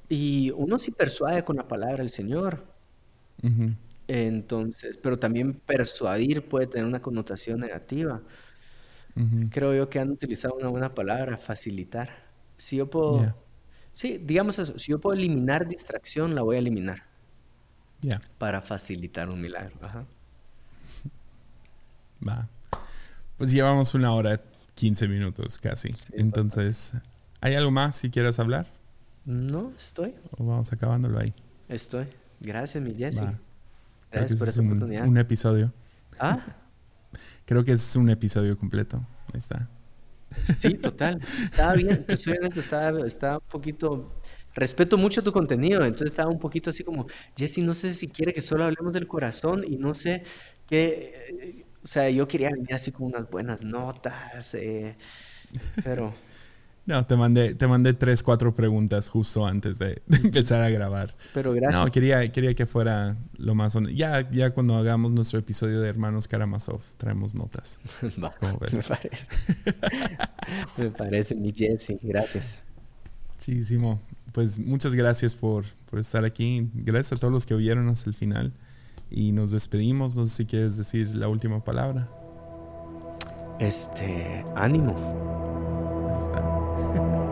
[0.09, 2.63] Y uno sí persuade con la palabra del Señor.
[4.07, 8.21] Entonces, pero también persuadir puede tener una connotación negativa.
[9.51, 12.09] Creo yo que han utilizado una buena palabra, facilitar.
[12.57, 13.35] Si yo puedo,
[13.91, 17.03] sí, digamos eso, si yo puedo eliminar distracción, la voy a eliminar.
[18.37, 19.77] Para facilitar un milagro.
[22.27, 22.47] Va.
[23.37, 24.41] Pues llevamos una hora,
[24.75, 25.93] 15 minutos casi.
[26.13, 26.93] Entonces,
[27.41, 28.67] ¿hay algo más que quieras hablar?
[29.29, 30.15] No, estoy.
[30.31, 31.35] O vamos acabándolo ahí.
[31.67, 32.07] Estoy.
[32.39, 33.21] Gracias, mi Jesse.
[34.11, 35.05] Gracias por esa un, oportunidad.
[35.05, 35.71] Un episodio.
[36.19, 36.43] Ah.
[37.45, 38.97] Creo que es un episodio completo.
[39.27, 39.69] Ahí está.
[40.41, 41.19] Sí, total.
[41.43, 42.03] Estaba bien.
[42.55, 44.19] estaba, estaba un poquito
[44.55, 47.05] respeto mucho tu contenido, entonces estaba un poquito así como,
[47.37, 50.23] Jesse, no sé si quiere que solo hablemos del corazón y no sé
[50.67, 54.97] qué, o sea, yo quería venir así con unas buenas notas, eh,
[55.83, 56.15] pero
[56.89, 61.15] no, te mandé, te mandé tres, cuatro preguntas justo antes de, empezar a grabar.
[61.35, 61.85] Pero gracias.
[61.85, 66.27] No, quería, quería que fuera lo más Ya, ya cuando hagamos nuestro episodio de Hermanos
[66.27, 67.79] Karamazov, traemos notas.
[68.23, 69.27] Va, Me parece.
[70.77, 71.99] me parece, mi Jesse.
[72.01, 72.63] Gracias.
[73.35, 74.01] Muchísimo.
[74.31, 76.71] Pues pues muchas gracias por, por estar aquí.
[76.73, 78.51] Gracias a todos los que oyeron hasta el final.
[79.11, 80.15] Y nos despedimos.
[80.15, 82.09] No sé si quieres decir la última palabra.
[83.59, 84.95] Este, ánimo.
[86.13, 86.41] Ahí está.